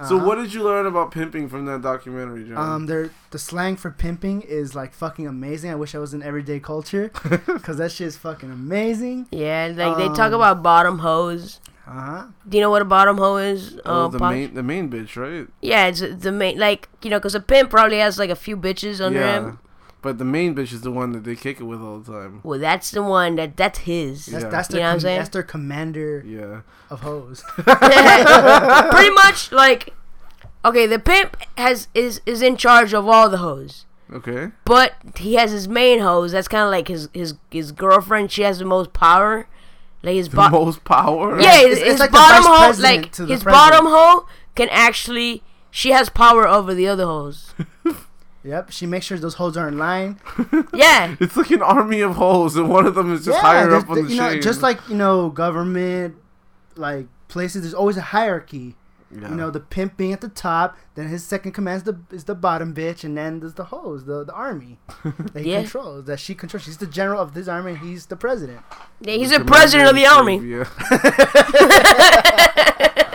[0.08, 0.26] So uh-huh.
[0.28, 2.58] what did you learn about pimping from that documentary, John?
[2.58, 5.72] Um, their the slang for pimping is like fucking amazing.
[5.72, 7.10] I wish I was in everyday culture,
[7.62, 9.28] cause that shit is fucking amazing.
[9.32, 11.60] Yeah, like they talk Um, about bottom hose.
[11.86, 12.24] Uh huh.
[12.48, 13.80] Do you know what a bottom hoe is?
[13.86, 14.32] oh, uh, the Posh?
[14.32, 15.48] main the main bitch, right?
[15.62, 18.56] Yeah, it's the main, like you know, because a pimp probably has like a few
[18.56, 19.34] bitches under yeah.
[19.38, 19.60] him.
[20.02, 22.40] But the main bitch is the one that they kick it with all the time.
[22.44, 24.28] Well, that's the one that that's his.
[24.28, 24.50] That's, Yeah.
[24.50, 25.18] that's their You know what I'm com- saying?
[25.20, 26.62] that's their commander Yeah.
[26.90, 27.44] of hoes.
[27.58, 29.94] Pretty much like,
[30.64, 33.86] okay, the pimp has is is in charge of all the hoes.
[34.12, 34.50] Okay.
[34.66, 36.32] But he has his main hose.
[36.32, 38.32] That's kind of like his his his girlfriend.
[38.32, 39.48] She has the most power.
[40.02, 41.40] Like his The bo- most power.
[41.42, 42.66] yeah, It's- his, it's his like the bottom vice hoe.
[42.68, 43.72] president Like to the his president.
[43.72, 44.26] bottom hoe
[44.56, 45.44] can actually.
[45.72, 47.54] She has power over the other hoes.
[48.44, 48.72] yep.
[48.72, 50.20] She makes sure those hoes are in line.
[50.74, 53.74] Yeah, It's like an army of hoes, and one of them is just yeah, higher
[53.76, 54.42] up on the you know, chain.
[54.42, 56.16] just like you know, government,
[56.76, 57.62] like places.
[57.64, 58.76] There's always a hierarchy.
[59.12, 59.30] yeah.
[59.30, 62.24] You know, the pimp being at the top, then his second command is the is
[62.26, 64.78] the bottom bitch, and then there's the hoes, the the army
[65.34, 65.62] that he Yeah.
[65.62, 66.64] controls, that she controls.
[66.64, 68.62] She's the general of this army, and he's the president.
[69.02, 70.38] Yeah, he's The the president of the army.
[70.38, 70.66] Yeah.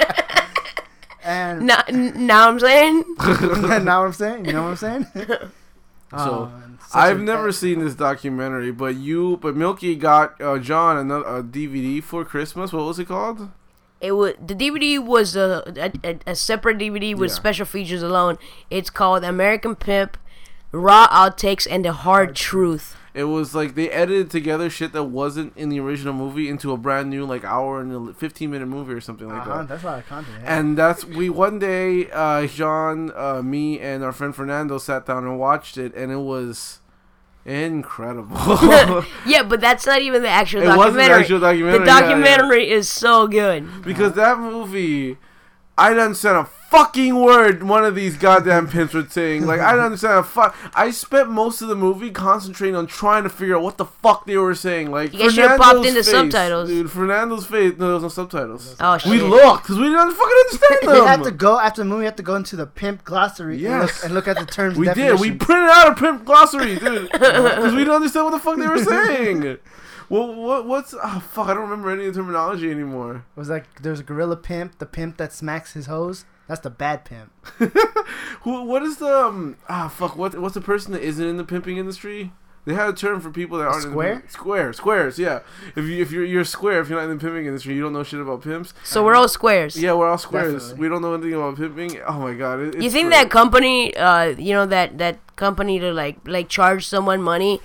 [1.25, 3.05] And Now, now I'm saying,
[3.85, 5.07] now I'm saying, you know what I'm saying?
[6.11, 6.53] So, Oh,
[6.95, 11.43] I've never bad- seen this documentary, but you, but Milky got uh, John another a
[11.43, 12.73] DVD for Christmas.
[12.73, 13.51] What was it called?
[14.01, 17.37] it was the DVD was a a, a, a separate DVD with Yeah.
[17.37, 18.39] special features alone.
[18.71, 20.17] It's called American Pimp,
[20.71, 22.97] Raw Outtakes, and the Hard Truth.
[23.15, 26.77] It was like they edited together shit that wasn't in the original movie into a
[26.77, 29.69] brand new like hour and fifteen minute movie or something like Uh-huh, that.
[29.69, 30.37] that's a lot of content.
[30.43, 30.59] Yeah.
[30.59, 35.25] And that's we one day, uh, John, uh, me, and our friend Fernando sat down
[35.25, 36.81] and watched it, and it was
[37.45, 38.37] incredible.
[39.27, 40.75] Yeah, but that's not even the actual documentary.
[40.75, 42.01] It wasn't the actual documentary, The yeah, yeah.
[42.01, 43.85] documentary is so good.
[43.85, 45.19] because that movie,
[45.77, 49.47] I didn't understand a fucking word one of these goddamn pimps were saying.
[49.47, 50.57] Like I don't understand a fuck.
[50.75, 54.27] I spent most of the movie concentrating on trying to figure out what the fuck
[54.27, 54.91] they were saying.
[54.91, 56.69] Like You guys should've popped Fernando's face, subtitles.
[56.69, 56.91] dude.
[56.91, 57.75] Fernando's face.
[57.79, 58.77] No, there was no subtitles.
[58.81, 59.11] Oh shit!
[59.11, 61.01] we looked because we didn't fucking understand them.
[61.03, 62.01] we have to go after the movie.
[62.01, 64.77] We have to go into the pimp glossary and, look, and look at the terms.
[64.77, 65.21] We and did.
[65.21, 68.67] We printed out a pimp glossary, dude, because we didn't understand what the fuck they
[68.67, 69.59] were saying.
[70.09, 71.49] Well, what what's oh fuck?
[71.49, 73.25] I don't remember any of the terminology anymore.
[73.37, 76.25] It was like there's a gorilla pimp, the pimp that smacks his hose.
[76.47, 77.33] That's the bad pimp.
[78.43, 78.63] Who?
[78.65, 79.57] What is the um?
[79.69, 80.17] Ah fuck.
[80.17, 82.33] What what's the person that isn't in the pimping industry?
[82.67, 84.13] They had a term for people that aren't square?
[84.15, 85.19] In the, square squares.
[85.19, 85.41] Yeah.
[85.77, 87.93] If you if you're you're square, if you're not in the pimping industry, you don't
[87.93, 88.73] know shit about pimps.
[88.85, 89.77] So we're all squares.
[89.81, 90.53] Yeah, we're all squares.
[90.55, 90.81] Definitely.
[90.81, 92.01] We don't know anything about pimping.
[92.07, 92.61] Oh my god.
[92.61, 93.23] It, You think great.
[93.25, 97.61] that company, uh, you know that that company to like like charge someone money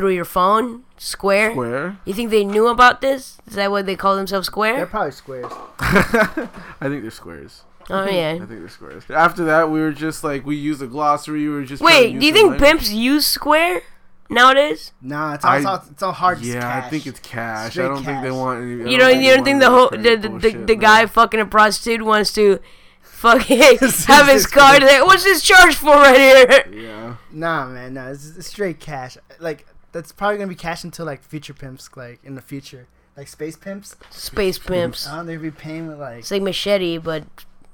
[0.00, 1.50] through your phone, Square?
[1.52, 1.98] square?
[2.06, 3.36] You think they knew about this?
[3.46, 4.76] Is that why they call themselves Square?
[4.76, 5.52] They're probably squares.
[5.78, 6.48] I
[6.88, 7.64] think they're squares.
[7.90, 8.30] Oh yeah.
[8.36, 9.04] I think they're squares.
[9.10, 11.40] After that, we were just like we used a glossary.
[11.42, 12.60] We were just Wait, do you think language.
[12.70, 13.82] pimps use Square
[14.30, 14.92] nowadays?
[15.02, 16.38] Nah, it's all, I- it's all, it's all hard.
[16.38, 17.72] as Yeah, I think it's cash.
[17.72, 18.90] Straight I don't think they want any.
[18.90, 20.80] You don't you don't think the whole the the, the, bullshit, the no.
[20.80, 22.58] guy fucking a prostitute wants to
[23.02, 23.58] fucking
[24.06, 24.82] have his card?
[24.82, 26.72] Like, What's this charge for right here?
[26.72, 27.16] Yeah.
[27.32, 29.18] Nah, man, no, it's, it's straight cash.
[29.40, 32.86] Like that's probably gonna be cash until like future pimps, like in the future,
[33.16, 33.96] like space pimps.
[34.10, 35.06] Space pimps.
[35.08, 37.24] Uh, they'd be paying with like It's like machete, but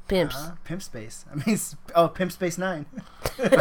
[0.08, 0.36] pimps.
[0.36, 1.24] uh, pimp space.
[1.32, 1.58] I mean,
[1.94, 2.86] oh, pimp space nine.
[3.38, 3.52] like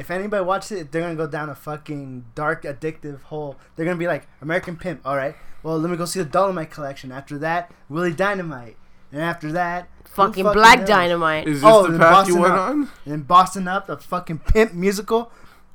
[0.00, 3.56] if anybody watches it, they're gonna go down a fucking dark, addictive hole.
[3.76, 5.00] They're gonna be like American Pimp.
[5.04, 7.12] All right, well let me go see the Dolomite collection.
[7.12, 8.76] After that, Willie Dynamite,
[9.12, 10.88] and after that, who fucking Black knows?
[10.88, 11.48] Dynamite.
[11.48, 12.70] Is this Oh, the then path you went Up.
[12.70, 12.88] on?
[13.04, 15.30] And Bossing Up, the fucking Pimp musical.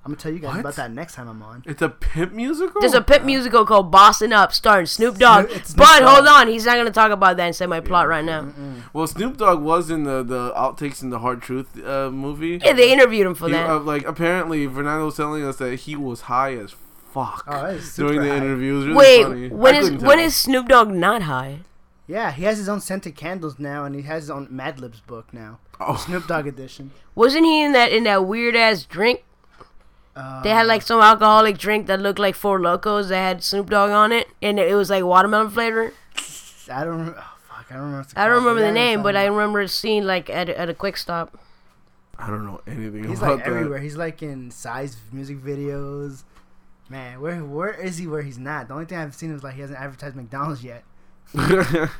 [0.09, 0.59] I'm gonna tell you guys What?
[0.61, 1.61] about that next time I'm on.
[1.67, 2.81] It's a pimp musical.
[2.81, 5.45] There's a pimp musical called Bossing Up starring Snoop Dogg.
[5.49, 6.41] Snoop- it's Snoop but hold Dogg.
[6.41, 8.47] on, he's not gonna talk about that and say my plot right now.
[8.91, 12.59] Well, Snoop Dogg was in the the outtakes in the Hard Truth uh, movie.
[12.63, 13.69] Yeah, they interviewed him for He, that.
[13.69, 16.73] uh, like apparently, Fernando was telling us that he was high as
[17.13, 18.37] fuck Oh, that is super during the high.
[18.37, 18.73] interview.
[18.73, 19.49] It was really Wait, funny.
[19.49, 20.25] when I is couldn't when tell.
[20.25, 21.59] is Snoop Dogg not high?
[22.07, 24.99] Yeah, he has his own scented candles now, and he has his own Mad Libs
[25.01, 25.59] book now.
[25.79, 25.95] Oh.
[25.95, 26.89] Snoop Dogg edition.
[27.13, 29.23] Wasn't he in that in that weird ass drink?
[30.19, 33.69] Uh, They had like some alcoholic drink that looked like Four Lokos that had Snoop
[33.69, 35.93] Dogg on it, and it was like watermelon flavor.
[36.71, 36.91] I don't.
[36.99, 37.97] Remember, oh, fuck, I don't remember.
[37.99, 40.69] What it's I don't remember the name, but I remember seeing like at a, at
[40.69, 41.39] a quick stop.
[42.17, 43.51] I don't know anything He's about like that.
[43.53, 43.79] everywhere.
[43.79, 46.23] He's like in size music videos.
[46.89, 48.07] Man, where where is he?
[48.07, 48.67] Where he's not?
[48.67, 50.83] The only thing I've seen is like he hasn't advertised McDonald's yet.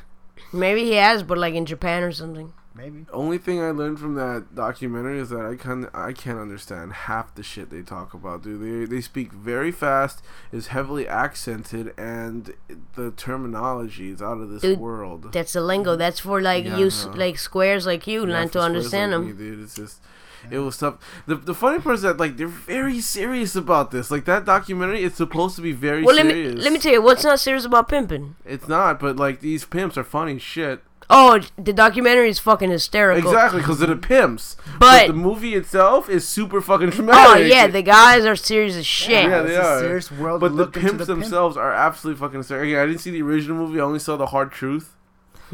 [0.53, 2.53] Maybe he has, but like in Japan or something.
[2.75, 3.05] Maybe.
[3.11, 7.33] Only thing I learned from that documentary is that I can I can't understand half
[7.35, 8.61] the shit they talk about, dude.
[8.87, 12.53] They they speak very fast, is heavily accented, and
[12.95, 15.33] the terminology is out of this Dude, world.
[15.33, 15.95] That's the lingo.
[15.95, 18.61] That's for like Yeah, you, I s like squares like you, You learn have to
[18.61, 19.27] understand like them.
[19.27, 19.59] me, dude.
[19.63, 20.01] It's just.
[20.49, 20.95] It was tough.
[21.27, 24.09] The, the funny part is that like they're very serious about this.
[24.09, 26.63] Like that documentary, it's supposed to be very Well, let me serious.
[26.63, 28.37] let me tell you what's not serious about pimping.
[28.45, 30.81] It's not, but like these pimps are funny shit.
[31.11, 33.31] Oh, the documentary is fucking hysterical.
[33.31, 34.55] Exactly, because of the pimps.
[34.79, 37.25] But- the movie itself is super fucking traumatic.
[37.27, 39.25] Oh yeah, the guys are serious as shit.
[39.25, 39.79] Yeah, it's they a are.
[39.79, 40.39] serious world.
[40.41, 41.07] But the pimps the pimp.
[41.07, 42.69] themselves are absolutely fucking hysterical.
[42.69, 43.79] Again, I didn't see the original movie.
[43.79, 44.95] I only saw the hard truth.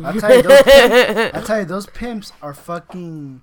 [0.03, 3.41] I'll tell you, those pimps, I'll tell you, those pimps are fucking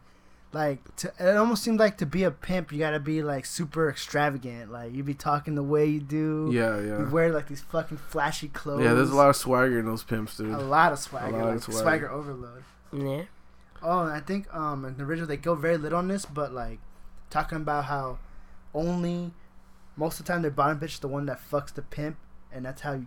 [0.52, 0.96] like.
[0.96, 4.70] To, it almost seems like to be a pimp, you gotta be like super extravagant.
[4.70, 6.50] Like you be talking the way you do.
[6.52, 6.98] Yeah, yeah.
[7.00, 8.82] You wear like these fucking flashy clothes.
[8.82, 10.54] Yeah, there's a lot of swagger in those pimps, dude.
[10.54, 11.80] a lot of swagger, lot of swagger.
[11.80, 12.64] swagger overload.
[12.92, 13.22] Yeah.
[13.82, 16.52] Oh, and I think um in the original they go very little on this, but
[16.52, 16.78] like
[17.30, 18.18] talking about how
[18.74, 19.32] only
[19.96, 22.16] most of the time their bottom bitch is the one that fucks the pimp,
[22.52, 23.06] and that's how you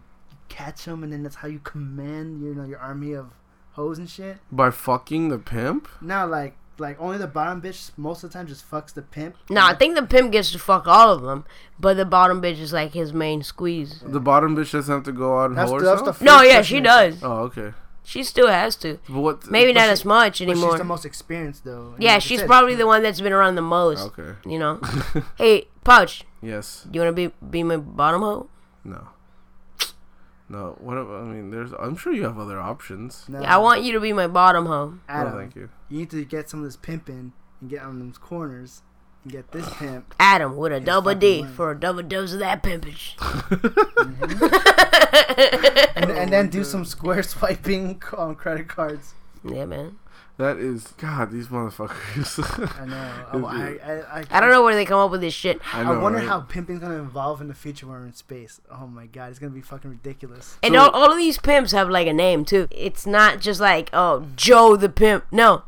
[0.50, 3.32] catch them, and then that's how you command you know your army of
[3.74, 4.38] hoes and shit.
[4.52, 5.88] By fucking the pimp?
[6.02, 9.36] Now like like only the bottom bitch most of the time just fucks the pimp.
[9.50, 11.46] No, I think the pimp gets to fuck all of them,
[11.80, 14.02] but the bottom bitch is like his main squeeze.
[14.06, 16.22] The bottom bitch doesn't have to go out and That's hoe the- that's herself?
[16.22, 17.24] No, yeah, she does.
[17.24, 17.74] Oh, okay.
[18.04, 19.00] She still has to.
[19.10, 19.50] But what?
[19.50, 20.72] Maybe But not she- as much anymore.
[20.72, 21.94] she's the most experienced though.
[21.96, 24.02] and yeah, like she's said, probably the one that's been around the most.
[24.18, 24.34] Okay.
[24.46, 24.80] You know.
[25.38, 26.86] hey, Pouch, Yes.
[26.92, 28.48] you wanna be be my bottom hoe?
[28.84, 29.08] No.
[30.50, 30.76] No.
[30.80, 30.98] What?
[30.98, 31.72] ab- I mean, there's.
[31.80, 33.26] I'm sure you have other options.
[33.28, 34.96] No, I want you to be my bottom hoe.
[35.10, 35.70] Adam, No, thank you.
[35.90, 38.84] you need to get some of this pimping and get on those corners
[39.24, 40.14] and get this pimp.
[40.20, 41.52] Adam with a double D win.
[41.54, 43.16] for a double dose of that pimpage.
[43.96, 44.56] Mm-hmm.
[45.96, 49.14] and, and then oh do some square swiping on credit cards.
[49.44, 49.98] yeah, man.
[50.38, 51.32] That is God.
[51.32, 52.80] These motherfuckers.
[52.82, 53.12] I know.
[53.34, 55.60] Oh, I, I, I, I don't know where they come up with this shit.
[55.74, 56.28] I, I, know, wonder right?
[56.28, 58.60] how pimping's gonna evolve in the future when we're in space.
[58.72, 60.58] Oh my god, it's gonna be fucking ridiculous.
[60.62, 62.68] And So- all, all of these pimps have like a name too.
[62.72, 65.26] It's not just like oh Joe the pimp.
[65.32, 65.64] No,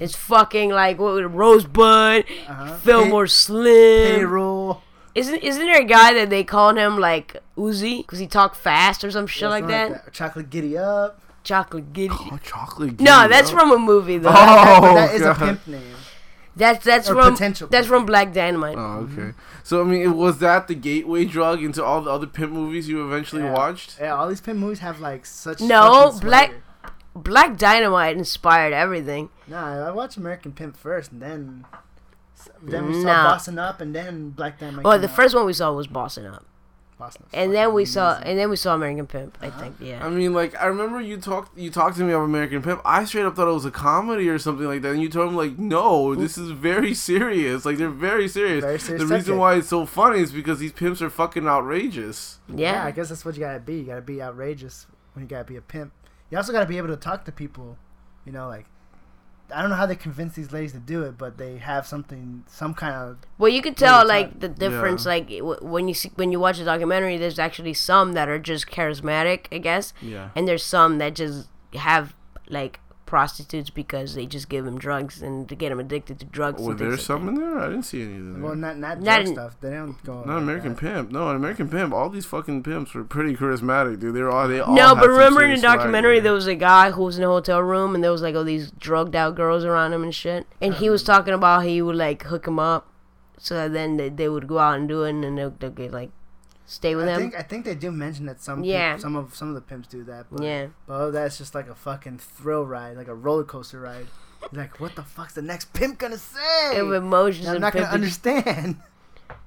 [0.00, 2.76] it's fucking like what Rosebud, Uh-huh.
[2.78, 4.16] Fillmore Slim.
[4.16, 4.82] Payroll.
[5.14, 9.04] Isn't isn't there a guy that they called him like Uzi because he talked fast
[9.04, 10.12] or some shit Yeah, like something that?
[10.12, 11.20] Chocolate giddy up.
[11.44, 12.14] Chocolate Giddy.
[12.14, 12.90] Oh, chocolate.
[12.98, 13.04] Giddy.
[13.04, 13.58] No, that's up.
[13.58, 14.30] from a movie though.
[14.32, 15.36] Oh, but that is God.
[15.42, 15.82] a pimp name.
[16.54, 18.76] That's that's Or from potential that's from Black Dynamite.
[18.76, 19.12] Oh, okay.
[19.12, 19.30] Mm-hmm.
[19.64, 23.04] So I mean, was that the gateway drug into all the other pimp movies you
[23.06, 23.52] eventually Yeah.
[23.54, 23.96] watched?
[23.98, 25.60] Yeah, all these pimp movies have like such.
[25.62, 26.52] No, Black-
[27.14, 29.30] Black Dynamite inspired everything.
[29.46, 31.64] Nah, I watched American Pimp first, and then
[32.62, 33.30] then we saw Nah.
[33.32, 34.84] Bossing Up, and then Black Dynamite.
[34.84, 35.16] Well, came the out.
[35.16, 36.44] first one we saw was Bossing Up,
[37.02, 39.36] Boston was and then fucking we saw and then we saw American Pimp.
[39.40, 40.04] I think, yeah.
[40.04, 42.80] I mean, like I remember you talked you talked to me about American Pimp.
[42.84, 45.32] I straight up thought it was a comedy or something like that, and you told
[45.32, 47.64] me like, no, this is very serious.
[47.64, 48.62] Like they're very serious.
[48.62, 52.38] Very serious the reason why it's so funny is because these pimps are fucking outrageous.
[52.48, 52.84] Yeah, yeah.
[52.84, 53.78] I guess that's what you gotta be.
[53.78, 55.92] You gotta be outrageous when you gotta be a pimp.
[56.30, 57.78] You also gotta be able to talk to people.
[58.24, 58.66] You know, like
[59.54, 62.44] I don't know how they convince these ladies to do it, but they have something,
[62.46, 63.18] some kind of.
[63.38, 65.04] Well, you could tell like the difference.
[65.04, 65.08] Yeah.
[65.12, 68.38] Like w- when you see when you watch a documentary, there's actually some that are
[68.38, 70.30] just charismatic, I guess, Yeah.
[70.34, 72.14] and there's some that just have
[72.48, 72.80] like
[73.12, 76.62] prostitutes because they just give them drugs and to get them addicted to drugs.
[76.62, 77.58] Were and there things like some in there?
[77.58, 78.40] I didn't see any of them.
[78.40, 79.60] Well, not not, Not drug in- stuff.
[79.60, 80.24] They don't go.
[80.24, 80.80] Not like American that.
[80.80, 81.12] Pimp.
[81.12, 81.92] No, an American Pimp.
[81.92, 84.14] All these fucking pimps were pretty charismatic, dude.
[84.14, 84.74] They were all they all.
[84.74, 87.24] No, but remember in the serious swag, documentary there was a guy who was in
[87.24, 90.14] a hotel room and there was like all these drugged out girls around him and
[90.14, 90.46] shit.
[90.62, 91.18] And he was uh-huh.
[91.18, 92.88] talking about how he would like hook them up
[93.36, 95.70] so that then they, they would go out and do it and then they'll, they'll
[95.70, 96.12] get like
[96.66, 97.18] stay with them.
[97.18, 97.30] I him.
[97.30, 98.94] think I think they do mention that some Yeah.
[98.94, 98.96] yeah.
[98.98, 100.26] some of some of the pimps do that.
[100.30, 100.66] But, Yeah.
[100.86, 104.06] But oh, that's just like a fucking thrill ride, like a roller coaster ride.
[104.50, 106.78] You're like, what the fuck's the next pimp gonna say?
[106.78, 108.76] Of emotions I'm and not gonna understand.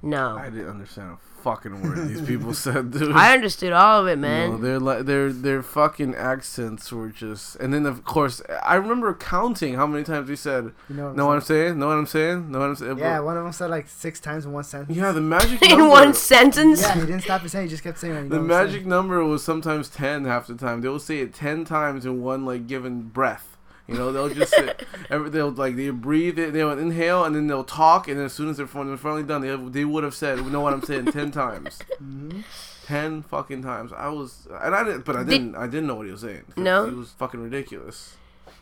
[0.02, 0.36] No.
[0.36, 3.12] I didn't understand a fucking word these people said, dude.
[3.14, 4.62] I understood all of it, No, man.
[4.62, 9.74] their li- their their fucking accents were just, and then of course I remember counting
[9.74, 11.12] how many times they said, You know.
[11.12, 11.78] "Know what I'm saying?
[11.78, 12.50] Know what I'm saying?
[12.50, 14.96] Know what I'm saying?" Yeah, one of them said like six times in one sentence.
[14.96, 15.12] yeah.
[15.12, 16.80] The magic in number, one sentence.
[16.82, 17.62] Yeah, he didn't stop to say.
[17.62, 18.14] He just kept saying.
[18.14, 18.88] it, You know the magic saying?
[18.88, 20.80] number was sometimes ten half the time.
[20.80, 23.55] They will say it ten times in one like given breath.
[23.88, 27.46] You know, they'll just sit, every, they'll like they breathe, they, they'll inhale, and then
[27.46, 30.14] they'll talk, and then as soon as they're, they're finally done, they they would have
[30.14, 32.42] said, "Know what I'm saying?" ten times, Mhm.
[32.84, 33.92] ten fucking times.
[33.92, 36.22] I was, and I didn't, but I Did- didn't, I didn't know what he was
[36.22, 36.42] saying.
[36.56, 36.88] No?
[36.88, 38.16] he was fucking ridiculous.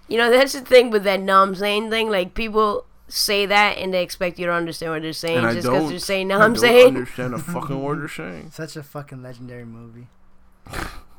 [0.09, 2.11] You know, that's the thing with that know I'm saying thing.
[2.11, 5.55] Like, people say that and they expect you to understand what they're saying And I
[5.55, 5.91] just because don't.
[5.91, 6.87] they're saying know I I'm don't saying.
[6.89, 8.51] understand a fucking word they're saying.
[8.51, 10.09] Such a fucking legendary movie.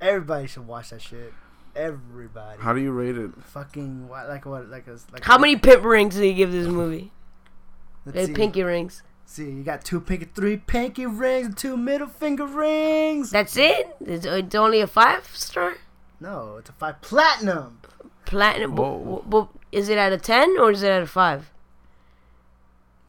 [0.01, 1.33] Everybody should watch that shit.
[1.76, 2.61] Everybody.
[2.61, 3.32] How do you rate it?
[3.43, 4.28] fucking what?
[4.30, 4.69] Like what?
[4.69, 5.23] Like a like.
[5.23, 7.11] How a- many pimp rings do you give this movie?
[8.05, 8.34] Let's see.
[8.34, 9.03] pinky rings.
[9.26, 13.32] See, you got two pinky, three pinky rings, and two middle finger rings.
[13.32, 13.95] That's it?
[14.05, 15.76] It's, uh, it's only a five star?
[16.19, 17.80] No, it's a five platinum.
[18.26, 18.76] Platinum.
[18.76, 21.51] But, but is it out of 10 or is it out of 5?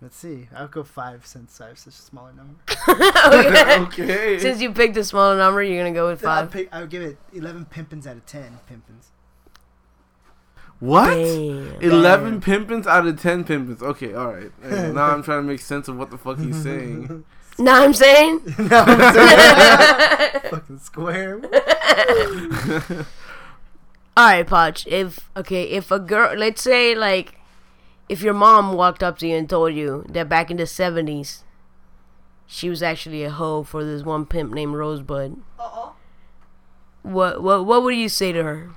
[0.01, 0.49] Let's see.
[0.55, 2.57] I'll go five since I have such a smaller number.
[3.49, 3.81] okay.
[3.81, 4.39] okay.
[4.39, 6.51] Since you picked a smaller number, you're going to go with I'll 5.
[6.51, 6.69] pick.
[6.71, 9.07] I'll give it eleven pimpins out of ten pimpins.
[10.81, 11.15] what?
[11.15, 11.81] Damn.
[11.81, 13.81] Eleven pimpins out of ten pimpins.
[13.81, 14.53] Okay, all right.
[14.95, 17.25] Now I'm trying to make sense of what the fuck he's saying.
[17.59, 18.41] Know what I'm saying?
[18.59, 21.41] no, I'm saying fucking square.
[24.19, 24.87] Alright, Podge.
[24.87, 27.41] If, okay, if a girl, let's say, like,
[28.09, 31.43] if your mom walked up to you and told you that back in the 70s,
[32.47, 35.43] she was actually a hoe for this one pimp named Rosebud.
[37.03, 38.71] What, what, what would you say to her?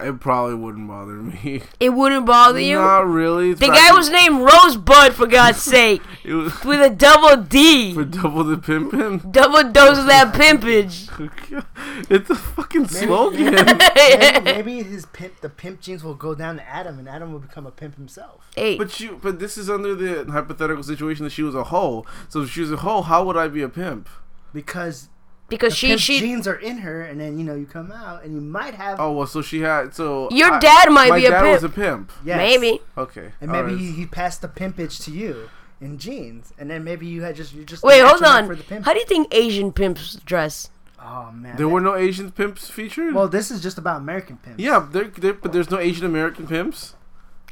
[0.00, 1.62] It probably wouldn't bother me.
[1.80, 2.76] It wouldn't bother you?
[2.76, 3.50] Not really.
[3.50, 7.42] It's The back guy was named Rosebud, for God's sake, It was with a double
[7.42, 7.92] D.
[7.92, 9.30] for double the pimpin.
[9.30, 11.08] Double dose of that pimpage.
[11.54, 11.62] Oh,
[12.08, 13.52] it's a fucking slogan.
[13.54, 17.38] maybe, maybe his pimp, the pimp genes will go down to Adam, and Adam will
[17.40, 18.48] become a pimp himself.
[18.56, 22.06] Hey, But you, but this is under the hypothetical situation that she was a hoe.
[22.30, 24.08] So if she was a hoe, how would I be a pimp?
[24.54, 25.08] Because
[25.52, 28.24] because the she she genes are in her, and then you know you come out,
[28.24, 31.18] and you might have Oh well, so she had so Your I- dad might my
[31.18, 31.52] be a dad pimp.
[31.54, 32.12] was a pimp.
[32.24, 32.36] yes.
[32.36, 32.80] maybe.
[32.98, 33.78] Okay, and maybe right.
[33.78, 35.48] he, he passed the pimpage to you
[35.80, 38.46] in jeans, and then maybe you had just you just Wait, hold on.
[38.46, 38.84] for the pimp.
[38.84, 40.70] How do you think Asian pimps dress?
[41.04, 43.12] oh man, there were no Asian pimps featured.
[43.14, 44.60] well, this is just about American pimps.
[44.62, 46.94] yeah, there, there, but there's no Asian American pimps.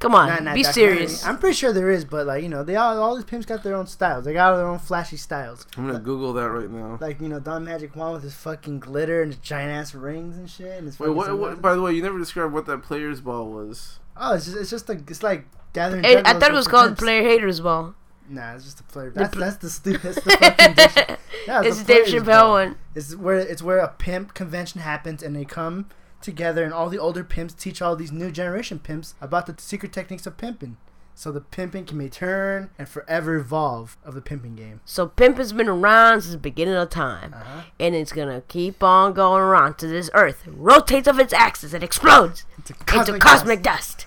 [0.01, 0.97] Come on, Not- not be documentary.
[0.97, 1.27] serious.
[1.27, 3.63] I'm pretty sure there is, but like you know, they all all these pimps got
[3.63, 4.25] their own styles.
[4.25, 5.67] They got their own flashy styles.
[5.77, 6.97] I'm gonna Google that right now.
[7.01, 10.37] Like you know, Don Magic Juan with his fucking glitter and his giant ass rings
[10.39, 10.79] and shit.
[10.79, 11.61] And his Wait, what, what?
[11.63, 13.99] By the way, you never described what that player's ball was.
[14.17, 15.45] Oh, it's just it's just a it's like
[15.75, 16.03] gathering.
[16.03, 17.01] Hey, I thought it was called pimps.
[17.03, 17.95] Player Haters Ball.
[18.29, 19.11] Nah, it's just a player.
[19.11, 20.03] The That's that's the stupid.
[20.15, 20.75] That's the fucking.
[20.77, 22.51] diction- Yeah, It's the a Dave Chappelle ball.
[22.53, 22.77] one.
[22.95, 25.87] It's where it's where a pimp convention happens, and they come
[26.21, 29.93] together, and all the older pimps teach all these new generation pimps about the secret
[29.93, 30.77] techniques of pimping.
[31.15, 34.81] So the pimping can return and forever evolve of the pimping game.
[34.87, 37.63] So pimp has been around since the beginning of time, Uh-huh.
[37.79, 41.75] and it's gonna keep on going around to this Earth It rotates off its axis
[41.75, 44.07] and explodes It's a into cosmic dust.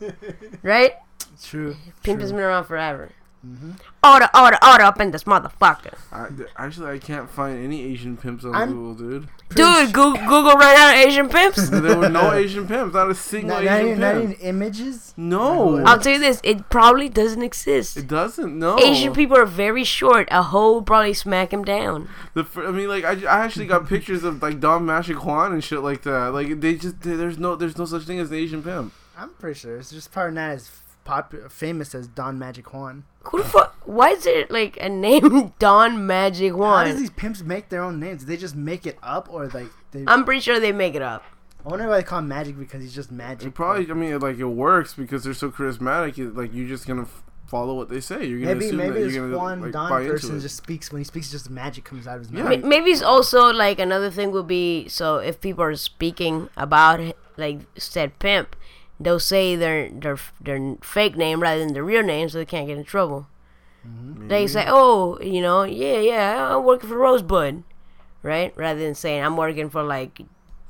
[0.62, 0.94] right?
[1.42, 1.76] True.
[2.02, 2.36] Pimp has true.
[2.38, 3.10] been around forever.
[3.46, 3.72] Mm-hmm.
[4.12, 5.94] Order, order, order up in this motherfucker.
[6.12, 9.28] I, actually, I can't find any Asian pimps on I'm- Google, dude.
[9.50, 11.70] Dude, Google, Google ran out of Asian pimps.
[11.70, 12.92] There were no Asian pimps.
[12.94, 14.24] Not a single Not, not, Asian even, not pimp.
[14.30, 15.14] even images.
[15.16, 17.96] No, I'll tell you this, it probably doesn't exist.
[17.96, 18.58] it doesn't.
[18.58, 20.26] No, Asian people are very short.
[20.32, 22.08] A hoe would probably smack him down.
[22.34, 25.52] The fir- I mean, like I, I actually got pictures of like Don Magic Juan
[25.52, 26.34] and shit like that.
[26.34, 28.92] Like they just they- there's no there's no such thing as an Asian pimp.
[29.16, 30.68] I'm pretty sure it's just probably not as
[31.06, 33.04] popular, famous as Don Magic Juan.
[33.24, 33.74] Who the fuck?
[33.86, 36.78] Why is it like a name Don Magic Juan?
[36.78, 37.00] How does Juan?
[37.02, 38.20] these pimps make their own names?
[38.22, 40.04] Do they just make it up, or like they?
[40.06, 41.22] I'm pretty sure they make it up.
[41.64, 43.54] I wonder why they call him Magic because he's just It magic.
[43.54, 46.18] probably I mean like it works because they're so charismatic.
[46.18, 48.24] It, like you're just gonna f- follow what they say.
[48.24, 50.92] You're gonna maybe assume maybe that this you're gonna one like, Don person just speaks
[50.92, 52.60] when he speaks, just magic comes out of his mouth.
[52.62, 57.00] Ma- Maybe it's also like another thing would be so if people are speaking about
[57.36, 58.54] like said pimp,
[59.00, 62.66] they'll say their their their fake name rather than their real name, so they can't
[62.66, 63.26] get in trouble.
[64.18, 67.62] They say, "Oh, you know, yeah, yeah, I'm working for Rosebud,"
[68.22, 68.52] right?
[68.56, 70.22] Rather than saying I'm working for like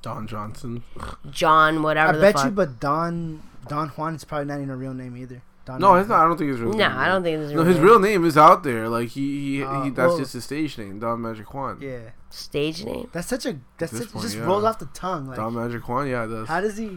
[0.02, 0.82] Don Johnson.
[1.30, 2.44] John, whatever I the bet fuck.
[2.44, 5.40] you, but Don Don Juan is probably not even a real name either.
[5.64, 6.20] Don No, it's not.
[6.20, 6.72] I don't think his real.
[6.72, 7.12] no, name I is.
[7.12, 8.88] don't think this is No, his real name is out there.
[8.88, 11.78] Like he, he, Uh, he that's well- just his stage name, Don Magic Juan.
[11.80, 13.08] Yeah, stage name.
[13.12, 14.44] that's such a that's such, point, just yeah.
[14.44, 15.26] rolls off the tongue.
[15.26, 16.48] Like, Don Magic Juan, yeah, it does.
[16.48, 16.90] how does he?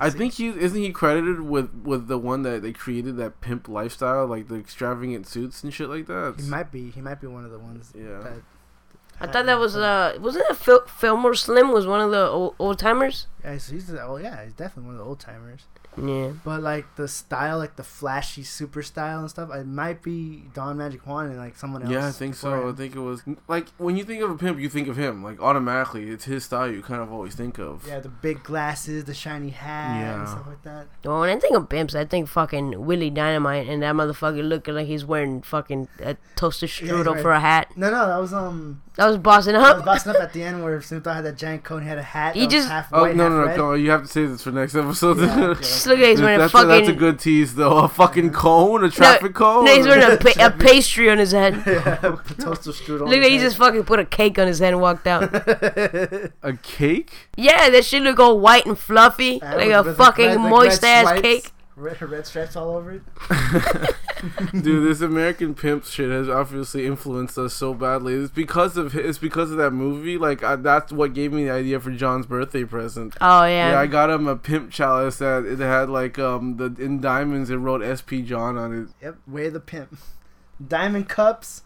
[0.00, 0.06] I.
[0.06, 3.68] I think he isn't he credited with with the one that they created that pimp
[3.68, 6.36] lifestyle, like the extravagant suits and shit like that.
[6.40, 6.90] he might be.
[6.90, 7.92] He might be one of the ones.
[7.94, 8.18] Yeah.
[8.22, 8.42] That,
[9.18, 12.54] I thought that was uh, wasn't that Phil- Fillmore Slim was one of the old,
[12.58, 13.26] old timers?
[13.42, 15.62] yeah, so he's the, oh yeah, he's definitely one of the old timers.
[15.96, 16.32] Yeah.
[16.44, 20.76] But like the style, like the flashy super style and stuff, it might be Don
[20.78, 21.90] Magic Juan and like someone else.
[21.92, 22.50] Yeah, I think so.
[22.50, 24.96] before I think it was like when you think of a pimp, you think of
[24.96, 25.22] him.
[25.24, 26.70] Like automatically, it's his style.
[26.70, 27.84] You kind of always think of.
[27.86, 30.26] Yeah, the big glasses, the shiny hat, and Yeah.
[30.26, 30.86] stuff like that.
[31.04, 34.74] Well, when I think of pimps, I think fucking Willie Dynamite and that motherfucker looking
[34.74, 37.68] like he's wearing fucking a toaster he's strudel wearing- for a hat.
[37.76, 39.84] No, no, that was um, That was bossing that was up.
[39.84, 42.02] busting up at the end where Snoop Dogg had that giant cone, he had a
[42.02, 42.34] hat.
[42.34, 43.46] He that was just- half Oh white, no half no no!
[43.46, 43.56] red.
[43.56, 45.18] Come on, you have to say this for next episode.
[45.18, 45.62] Yeah, okay.
[45.86, 46.70] Just look at he's wearing a that's, fucking.
[46.70, 47.78] a, that's a good tease though.
[47.78, 49.64] A fucking cone, a traffic cone.
[49.64, 51.54] no, he's wearing a, pa- a pastry on his head.
[51.66, 53.00] yeah, a toaster strudel.
[53.08, 55.22] Look like he just fucking put a cake on his head and walked out.
[56.42, 57.28] a cake.
[57.36, 60.82] yeah, that shit look all white and fluffy, Yeah, like a fucking red- like moist
[60.84, 61.52] ass stripes, cake.
[61.76, 63.02] Red, red stripes all over it.
[64.62, 68.14] Dude, this American Pimp shit has obviously influenced us so badly.
[68.14, 70.16] It's because of it's because of that movie.
[70.16, 73.14] Like I, that's what gave me the idea for John's birthday present.
[73.20, 73.72] Oh Yeah.
[73.72, 73.80] yeah.
[73.80, 77.56] I got him a pimp chalice that it had like um the in diamonds it
[77.56, 78.88] wrote SP John on it.
[79.04, 79.98] Yep, way the pimp.
[80.66, 81.62] Diamond cups.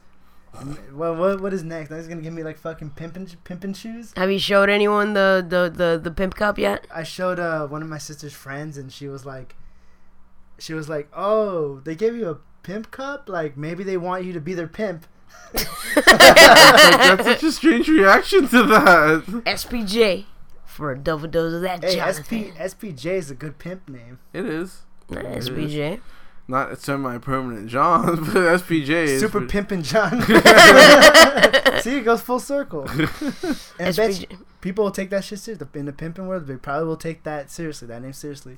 [0.93, 1.91] Well, what what is next?
[1.91, 4.13] Now he's gonna give me like fucking pimpin' pimpin' shoes.
[4.17, 6.89] Have you showed anyone the the the, the pimp cup yet?
[6.93, 9.55] I showed uh one of my sister's friends and she was like,
[10.61, 13.29] she was like, oh, they gave you a pimp cup.
[13.29, 15.07] Like maybe they want you to be their pimp.
[15.55, 15.67] like,
[16.07, 19.25] that's such a strange reaction to that.
[19.47, 20.27] SPJ
[20.65, 22.25] for a double dose of that Hey, Jonathan.
[22.25, 24.19] SP SPJ is a good pimp name.
[24.33, 24.83] It is.
[25.09, 25.51] Nah, It is.
[25.51, 26.01] SPJ.
[26.49, 30.21] Not a semi-permanent John, but SPJ is Super pimpin' John.
[31.83, 32.89] See, it goes full circle.
[32.89, 34.39] And I bet SPJ.
[34.61, 35.69] people will take that shit seriously.
[35.75, 37.87] In the pimping world, they probably will take that seriously.
[37.87, 38.57] That name seriously.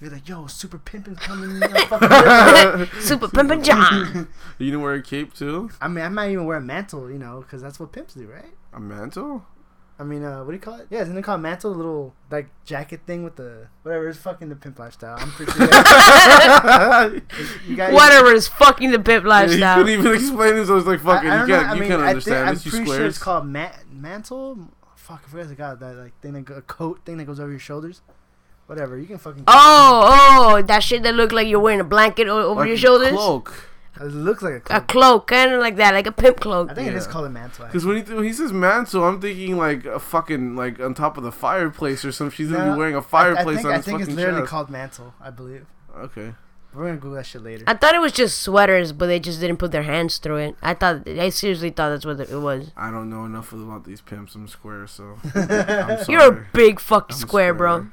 [0.00, 4.28] They'll be like, "Yo, super pimpin's coming." You know, Super Pimpin' John.
[4.58, 5.70] You gonna wear a cape too?
[5.80, 8.26] I mean, I might even wear a mantle, you know, because that's what pimps do,
[8.26, 8.52] right?
[8.72, 9.44] A mantle?
[10.00, 10.86] I mean, uh, what do you call it?
[10.90, 11.72] Yeah, isn't it called mantle?
[11.72, 14.08] The little like jacket thing with the whatever.
[14.08, 15.16] is fucking the pimp lifestyle.
[15.18, 15.66] I'm pretty sure.
[15.66, 17.22] that-
[17.66, 19.78] you Whatever is fucking the pimp he lifestyle.
[19.78, 20.70] couldn't even explain this.
[20.70, 21.56] I was like, I, I you don't can't, know.
[21.56, 22.48] I you mean, can't I think understand.
[22.48, 24.68] I'm It's two pretty squares." sure it's called ma- mantle.
[24.96, 27.40] Fuck, I forgot the god that like thing that go, a coat thing that goes
[27.40, 28.02] over your shoulders.
[28.68, 29.44] Whatever, you can fucking.
[29.48, 32.74] Oh, oh, that shit that look like you're wearing a blanket o- over Like your
[32.76, 33.10] a shoulders.
[33.12, 33.64] Cloak.
[34.00, 34.86] It looks like a A cloak.
[34.88, 36.70] cloak, kind of like that, like a pimp cloak.
[36.70, 37.10] I think it is Yeah.
[37.12, 37.64] called a mantle.
[37.66, 41.16] Because when he when he says mantle, I'm thinking like a fucking like on top
[41.16, 42.36] of the fireplace or something.
[42.36, 44.16] She's gonna be wearing a I, I fireplace think, on I his think fucking it's
[44.16, 44.50] literally chest.
[44.50, 45.14] called mantle.
[45.20, 45.66] I believe.
[45.98, 46.34] Okay.
[46.74, 47.64] We're gonna Google that shit later.
[47.66, 50.56] I thought it was just sweaters, but they just didn't put their hands through it.
[50.62, 52.70] I thought, I seriously thought that's what it was.
[52.76, 54.34] I don't know enough about these pimps.
[54.36, 56.04] I'm square, so I'm sorry.
[56.08, 57.78] You're a big fucking I'm square, bro.
[57.78, 57.92] square.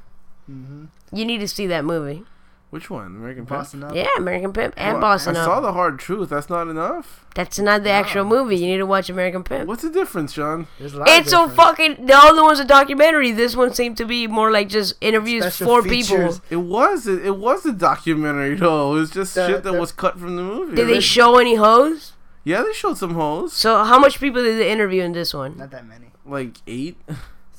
[0.50, 0.86] Mm-hmm.
[1.16, 2.24] You need to see that movie.
[2.72, 3.06] Which one?
[3.06, 3.84] American Pimp.
[3.86, 3.96] Up.
[3.96, 5.46] Yeah, American Pimp and Well, Boston I Up.
[5.46, 6.30] saw the hard truth.
[6.30, 7.26] That's not enough.
[7.34, 8.58] That's not the actual movie.
[8.58, 9.66] You need to watch American Pimp.
[9.68, 10.68] What's the difference, John?
[10.78, 11.56] There's a lot of It's so difference.
[11.56, 12.06] fucking.
[12.08, 13.32] The other one's a documentary.
[13.32, 16.40] This one seemed to be more like just interviews Special for features.
[16.42, 16.46] people.
[16.50, 18.96] It was it, it was a documentary though.
[18.96, 20.76] It was just The- shit that the- was cut from the movie.
[20.76, 22.12] Did they show any hoes?
[22.44, 23.54] yeah, they showed some hoes.
[23.54, 25.56] So how much people did they interview in this one?
[25.58, 26.08] Not that many.
[26.26, 26.98] Like eight.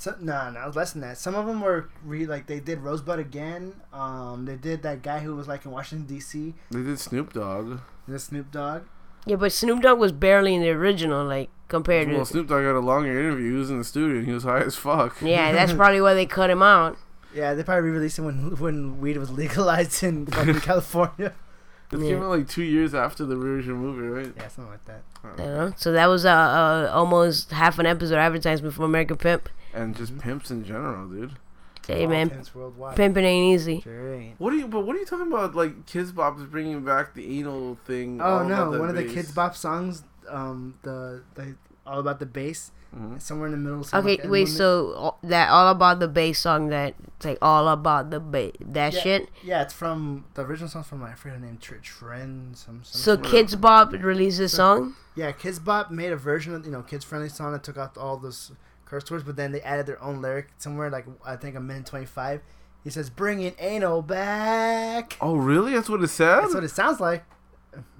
[0.06, 1.18] So, no, no, less than that.
[1.18, 3.72] Some of them were re like they did Rosebud again.
[3.92, 6.54] Um, they did that guy who was like in Washington D.C.
[6.70, 7.80] They did Snoop Dogg.
[8.06, 8.82] The Snoop Dogg.
[9.24, 12.18] Yeah, but Snoop Dogg was barely in the original, like compared Well, to.
[12.18, 13.50] Well, Snoop Dogg had a longer interview.
[13.50, 15.16] He was in the studio and he was high as fuck.
[15.20, 16.96] Yeah, that's probably why they cut him out.
[17.34, 21.34] Yeah, they probably re-released him when when weed was legalized in fucking California.
[21.90, 22.10] It Yeah.
[22.10, 24.32] came out like two years after the original movie, right?
[24.36, 25.02] Yeah, something like that.
[25.36, 25.72] You know?
[25.76, 29.48] So that was uh, uh almost half an episode advertisement for American Pimp.
[29.76, 31.32] And just pimps in general, dude.
[31.86, 32.96] Hey All man, pimps worldwide.
[32.96, 33.80] pimping ain't easy.
[33.82, 34.40] Sure ain't.
[34.40, 34.66] What are you?
[34.66, 35.54] But what are you talking about?
[35.54, 38.20] Like Kidz Bop is bringing back the anal thing.
[38.20, 39.04] Oh no, about that one of the.
[39.04, 41.54] Kidz Bop songs, um, the, the
[41.86, 43.20] all about the bass, Mhm.
[43.22, 43.78] somewhere in the middle.
[43.94, 44.28] Okay, like- wait.
[44.30, 47.68] one of the- So all- that all about the bass song that it's like all
[47.68, 49.00] about the bass that Yeah.
[49.00, 49.28] shit.
[49.44, 52.56] yeah, it's from the original song's from I forget named name, Tr- Trend.
[52.56, 53.46] Some, some So shit.
[53.48, 54.94] Kidz Bop released a song.
[55.14, 57.96] Yeah, Kidz Bop made a version of you know kids friendly song that took out
[57.96, 58.50] all those
[58.86, 61.86] curse words, but then they added their own lyric somewhere like I think a minute
[61.86, 62.40] twenty five.
[62.82, 65.74] He says, "Bringing anal back." Oh really?
[65.74, 66.42] That's what it says.
[66.42, 67.24] That's what it sounds like.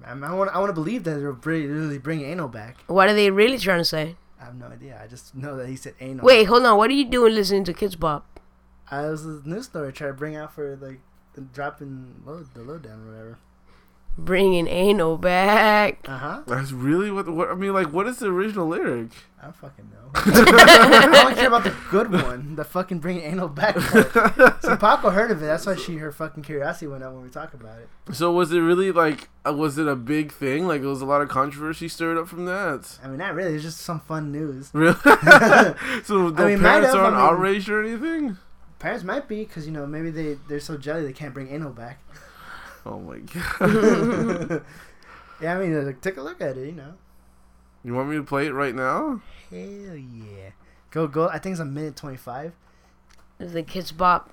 [0.03, 2.77] I, I want I want to believe that they're really bringing anal back.
[2.87, 4.15] What are they really trying to say?
[4.39, 4.99] I have no idea.
[5.03, 6.25] I just know that he said anal.
[6.25, 6.77] Wait, hold on.
[6.77, 8.39] What are you doing listening to Kidz Bop?
[8.89, 11.01] I was a news story trying to bring out for like
[11.33, 13.39] the dropping load the lowdown or whatever.
[14.17, 15.99] Bringing anal back.
[16.07, 16.41] Uh huh.
[16.47, 17.73] That's really what, what I mean.
[17.73, 19.11] Like, what is the original lyric?
[19.39, 20.09] I don't fucking know.
[20.15, 22.55] I don't care about the good one.
[22.55, 24.57] The fucking bringing anal back part.
[24.63, 25.45] So Paco heard of it.
[25.45, 27.87] That's why she her fucking curiosity went up when we talk about it.
[28.15, 29.29] So was it really like?
[29.47, 30.67] Uh, was it a big thing?
[30.67, 32.97] Like, there was a lot of controversy stirred up from that.
[33.03, 33.53] I mean, not really.
[33.53, 34.71] It's just some fun news.
[34.73, 34.95] Really?
[36.03, 38.37] so the I mean, parents aren't mean- outraged or anything?
[38.79, 41.71] Parents might be because you know maybe they they're so jelly they can't bring anal
[41.71, 41.99] back.
[42.87, 43.17] Oh my
[43.59, 44.63] god!
[45.41, 46.67] yeah, I mean, like, take a look at it.
[46.67, 46.93] You know.
[47.83, 49.21] you want me to play it right now?
[49.49, 49.59] Hell
[49.97, 50.51] yeah.
[50.91, 51.27] Go go.
[51.27, 52.53] I think it's a minute twenty five.
[53.39, 54.31] The Kidz Bop.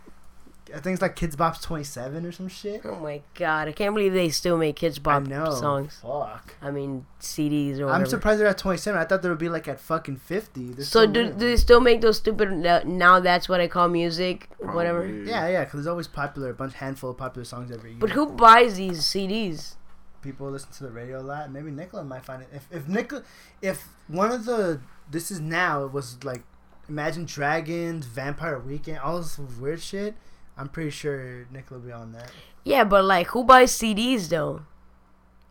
[0.75, 2.83] I think it's like Kidz Bop's twenty seven or some shit.
[2.85, 5.51] Oh my god, I can't believe they still make Kidz Bop I know.
[5.51, 5.99] songs.
[6.01, 6.55] Fuck.
[6.63, 8.05] I mean CDs or whatever.
[8.05, 8.99] I'm surprised they're at 27.
[8.99, 10.73] I thought they would be like at fucking 50.
[10.73, 12.51] They're So do, do they still make those stupid
[12.87, 15.07] now that's what I call music whatever?
[15.07, 18.01] Yeah, yeah, because there's always popular, a bunch, handful of popular songs every year.
[18.01, 19.75] But who buys these CDs?
[20.23, 21.51] People listen to the radio a lot.
[21.53, 22.49] Maybe Nicola might find it.
[22.53, 23.23] If if Nicola,
[23.61, 26.43] if one of the this is now it was like,
[26.89, 30.15] Imagine Dragons, Vampire Weekend, all this weird shit.
[30.57, 32.31] I'm pretty sure Nicola will be on that.
[32.65, 34.63] Yeah, but like who buys CDs though?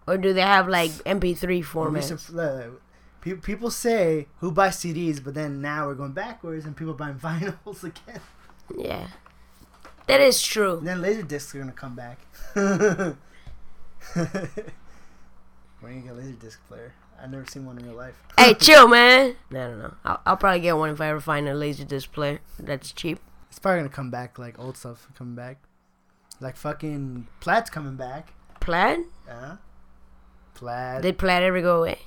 [0.08, 2.76] Or do they have like MP3 Maybe formats?
[3.42, 7.84] People say who buys CDs, but then now we're going backwards and people buying vinyls
[7.84, 8.20] again.
[8.78, 9.08] Yeah.
[10.08, 10.78] That is true.
[10.80, 12.20] And then laser discs are gonna come back.
[15.80, 16.94] When you get a laser disc player?
[17.22, 18.16] I've never seen one in real life.
[18.38, 19.36] hey, chill, man.
[19.52, 19.94] I don't know.
[20.06, 23.20] I'll, I'll probably get one if I ever find a laser disc player that's cheap.
[23.54, 25.62] It's probably gonna come back like old stuff coming back.
[26.42, 28.34] Like fucking Plaid's coming back.
[28.60, 29.04] Plaid?
[29.30, 29.58] Uh,
[30.56, 31.04] Plaid.
[31.04, 32.00] Did Plaid ever go away?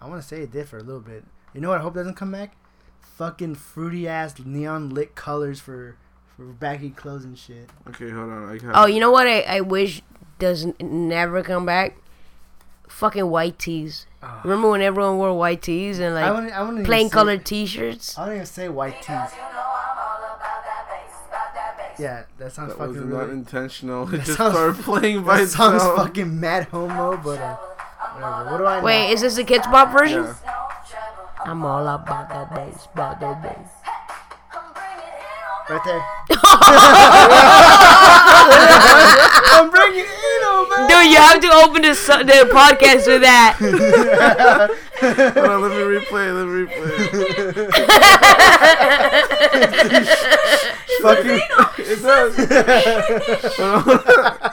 [0.00, 1.22] I want to say it did for a little bit.
[1.54, 1.78] You know what?
[1.78, 2.56] I hope doesn't come back.
[3.00, 5.96] Fucking fruity ass neon lit colors for
[6.36, 7.70] for baggy clothes and shit.
[7.90, 8.50] Okay, hold on.
[8.50, 10.02] I got Oh, you know what I, I wish
[10.40, 11.98] doesn't never come back?
[12.88, 14.06] Fucking white tees.
[14.24, 14.40] Oh.
[14.42, 16.52] Remember when everyone wore white tees and I like wouldn't.
[16.52, 18.18] I wouldn't plain colored t-shirts?
[18.18, 19.30] I don't even say white tees.
[21.98, 24.04] Yeah, that sounds That was fucking not intentional.
[24.08, 28.50] It That just sounds- started playing by That sounds fucking mad homo, but uh, whatever.
[28.52, 28.84] What do I know?
[28.84, 30.24] Wait, is this the Kidz Bop version?
[30.24, 30.34] Yeah.
[31.46, 33.68] I'm all about that bass, about that bass.
[35.70, 36.02] Right there.
[39.60, 40.67] I'm bringing Eno back.
[40.86, 43.56] Dude, you have to open the, the podcast with that.
[45.34, 46.26] Hold on, let me replay.
[46.34, 46.98] Let me replay.
[51.02, 51.40] Fucking.
[51.86, 52.34] it does.
[53.56, 54.52] Hold on.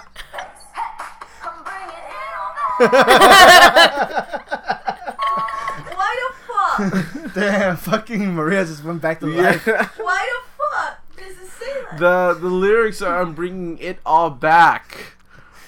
[4.86, 7.34] Why the fuck?
[7.34, 9.42] Damn, fucking Maria just went back to Yeah.
[9.42, 9.66] life.
[9.98, 12.00] Why the fuck does it say that?
[12.00, 15.15] The the lyrics are I'm bringing it all back.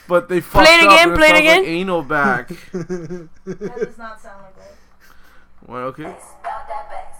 [0.07, 1.65] But they fucked play it up again, and play it sounds like again.
[1.65, 2.49] anal back.
[3.45, 4.73] That does not sound like that.
[5.67, 6.05] well, okay.
[6.05, 7.13] It's about that back.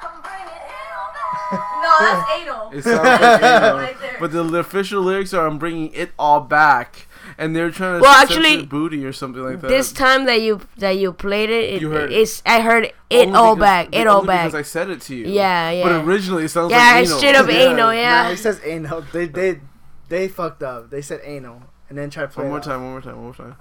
[0.00, 1.82] I'm bringing anal back.
[1.82, 2.70] No, that's anal.
[2.72, 3.78] It sounds like anal.
[3.78, 4.16] Right there.
[4.20, 7.06] But the, the official lyrics are I'm bringing it all back.
[7.36, 9.68] And they're trying to Well, actually, booty or something like that.
[9.68, 13.28] This time that you that you played it, it You heard- it's I heard it
[13.34, 14.46] all because- back, it all only back.
[14.46, 15.26] Because I said it to you.
[15.26, 15.82] Yeah, yeah.
[15.84, 17.18] But originally it sounds Yeah, like it's anal.
[17.18, 17.54] straight up Yeah.
[17.70, 18.30] anal, Nah, yeah.
[18.30, 19.04] he says anal.
[19.12, 19.60] They they
[20.08, 20.90] they fucked up.
[20.90, 23.16] They said anal and then tried to play One more it time, one more time,
[23.16, 23.56] one more time.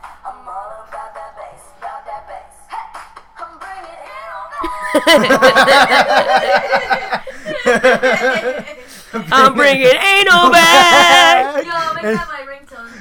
[9.13, 11.63] I'm bringing anal back.
[11.65, 12.91] Yo, make that my ringtone.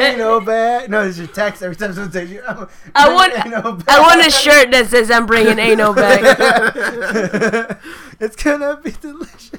[0.00, 0.90] ain't no bad.
[0.90, 2.40] No, it's your text every time someone takes you.
[2.42, 2.68] I'm-
[3.14, 3.84] want- ain't.
[3.88, 6.20] I want a shirt that says I'm bringing anal back.
[8.20, 9.50] it's gonna be delicious.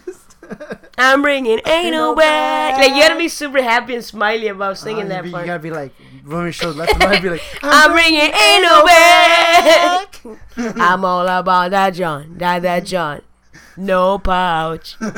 [0.97, 2.75] I'm bringing anal Anal back.
[2.77, 2.87] back.
[2.87, 5.43] Like you gotta be super happy and smiley about singing Uh, that you, part.
[5.43, 5.93] you gotta be like,
[6.25, 10.21] when we show left and right, be like, I'm bringing anal back.
[10.79, 13.21] I'm all about that John, that that John.
[13.77, 14.95] No pouch.
[15.01, 15.11] I'm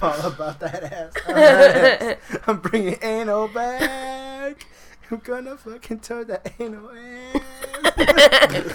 [0.00, 1.12] all about that ass.
[1.26, 2.38] I'm, that ass.
[2.46, 4.66] I'm bringing anal back.
[5.10, 8.72] I'm gonna fucking turn that anal ass.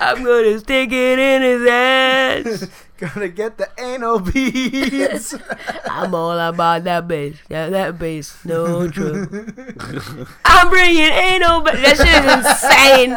[0.00, 2.68] I'm gonna stick it in his ass.
[3.02, 5.34] Gonna get the anal beads.
[5.90, 9.26] I'm all about that bass, Yeah, that bass, no trouble.
[10.44, 11.74] I'm bringing anal back.
[11.74, 13.16] That shit is insane.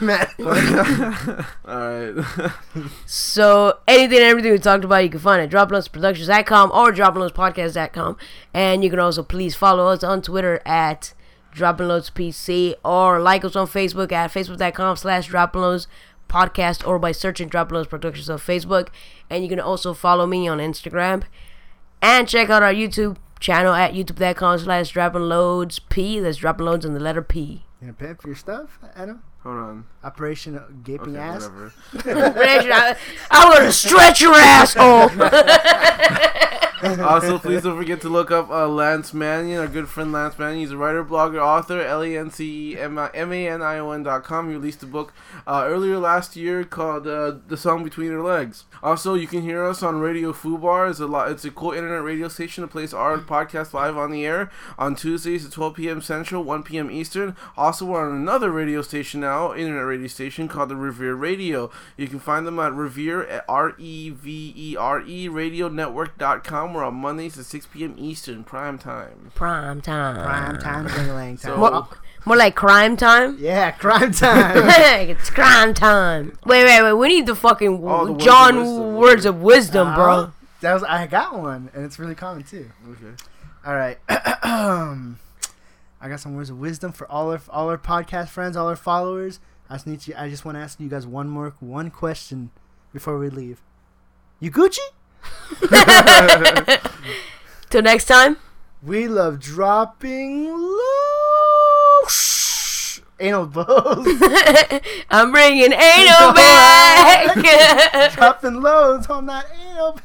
[0.00, 0.26] Man,
[1.66, 2.52] All right.
[3.06, 8.16] So anything and everything we talked about, you can find at droploadsproductions.com or droploadspodcast.com.
[8.52, 11.14] And you can also please follow us on Twitter at
[11.54, 15.28] droploadspc or like us on Facebook at facebook.com slash
[16.30, 18.88] droploadspodcast or by searching droploads productions on Facebook.
[19.28, 21.22] And you can also follow me on Instagram
[22.02, 26.18] and check out our YouTube channel at youtube.com slash dropping loads P.
[26.20, 27.64] That's droploads and the letter P.
[27.80, 29.22] you gonna pimp your stuff, Adam?
[29.42, 29.86] Hold on.
[30.04, 31.48] Operation uh, Gaping Okay, Ass.
[31.48, 31.72] whatever.
[32.72, 32.96] I-
[33.30, 35.08] I'm gonna stretch your asshole.
[36.82, 40.60] also, please don't forget to look up uh, Lance Mannion, our good friend Lance Mannion.
[40.60, 41.80] He's a writer, blogger, author.
[41.80, 44.48] L A N C E M A N I O N dot com.
[44.48, 45.12] He released a book
[45.46, 49.64] uh, earlier last year called uh, "The Song Between Your Legs." Also, you can hear
[49.64, 50.90] us on Radio Fubar.
[50.90, 51.30] It's a lot.
[51.30, 54.94] It's a cool internet radio station that plays our podcast live on the air on
[54.94, 56.00] Tuesdays at 12 p.m.
[56.00, 56.90] Central, 1 p.m.
[56.90, 57.36] Eastern.
[57.56, 61.70] Also, we're on another radio station now, internet radio station called the Revere Radio.
[61.96, 66.69] You can find them at Revere R E V E R E Radio Network.com.
[66.74, 67.94] We're on Mondays at 6 p.m.
[67.98, 69.30] Eastern, prime time.
[69.34, 70.16] Prime time.
[70.24, 71.36] Prime time, ding time.
[71.36, 71.88] So- More,
[72.26, 73.36] more like crime time.
[73.40, 74.64] yeah, crime time.
[75.10, 76.38] it's crime time.
[76.44, 76.92] Wait, wait, wait.
[76.92, 78.94] We need the fucking Oh, the words of John wisdom.
[78.96, 79.96] words of wisdom, Uh-huh.
[79.96, 80.32] bro.
[80.60, 82.70] That was I got one, and it's really common too.
[82.90, 83.14] Okay.
[83.66, 83.98] All right.
[86.02, 88.76] I got some words of wisdom for all our all our podcast friends, all our
[88.76, 89.40] followers.
[89.68, 90.14] I just need you.
[90.16, 92.50] I just want to ask you guys one more one question
[92.92, 93.60] before we leave.
[94.40, 94.78] You Gucci?
[97.70, 98.36] Till next time.
[98.82, 102.06] We love dropping low
[103.20, 104.06] anal blows,
[105.10, 108.14] I'm bringing anal back.
[108.14, 110.00] dropping loads on that anal.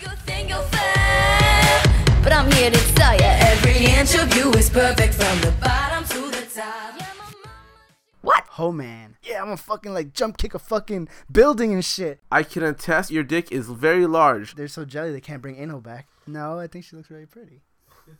[0.00, 1.82] You think you're fair,
[2.24, 6.01] but I'm here to tell you every inch of you is perfect from the bottom
[8.22, 8.44] what?
[8.58, 12.20] Oh man, yeah, I'm gonna fucking like jump kick a fucking building and shit.
[12.30, 14.54] I can attest your dick is very large.
[14.54, 16.08] They're so jelly they can't bring anal back.
[16.26, 17.62] No, I think she looks really pretty.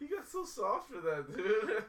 [0.00, 1.82] You got so soft for that, dude.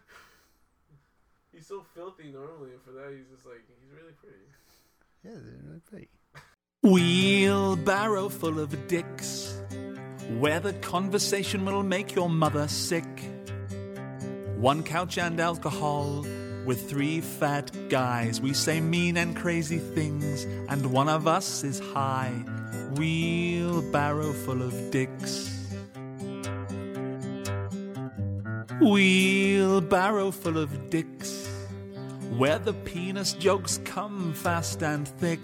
[1.51, 4.37] He's so filthy normally, and for that, he's just like, he's really pretty.
[5.23, 6.09] Yeah, they're really pretty.
[6.83, 9.61] Wheelbarrow full of dicks,
[10.37, 13.05] where the conversation will make your mother sick.
[14.57, 16.25] One couch and alcohol,
[16.69, 18.39] with three fat guys.
[18.39, 22.45] We say mean and crazy things, and one of us is high.
[22.95, 25.49] Wheelbarrow full of dicks.
[28.79, 31.47] Wheelbarrow full of dicks,
[32.37, 35.39] where the penis jokes come fast and thick.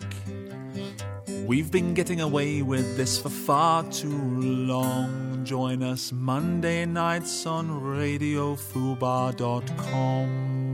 [1.48, 5.44] We've been getting away with this for far too long.
[5.44, 10.65] Join us Monday nights on RadioFubar.com.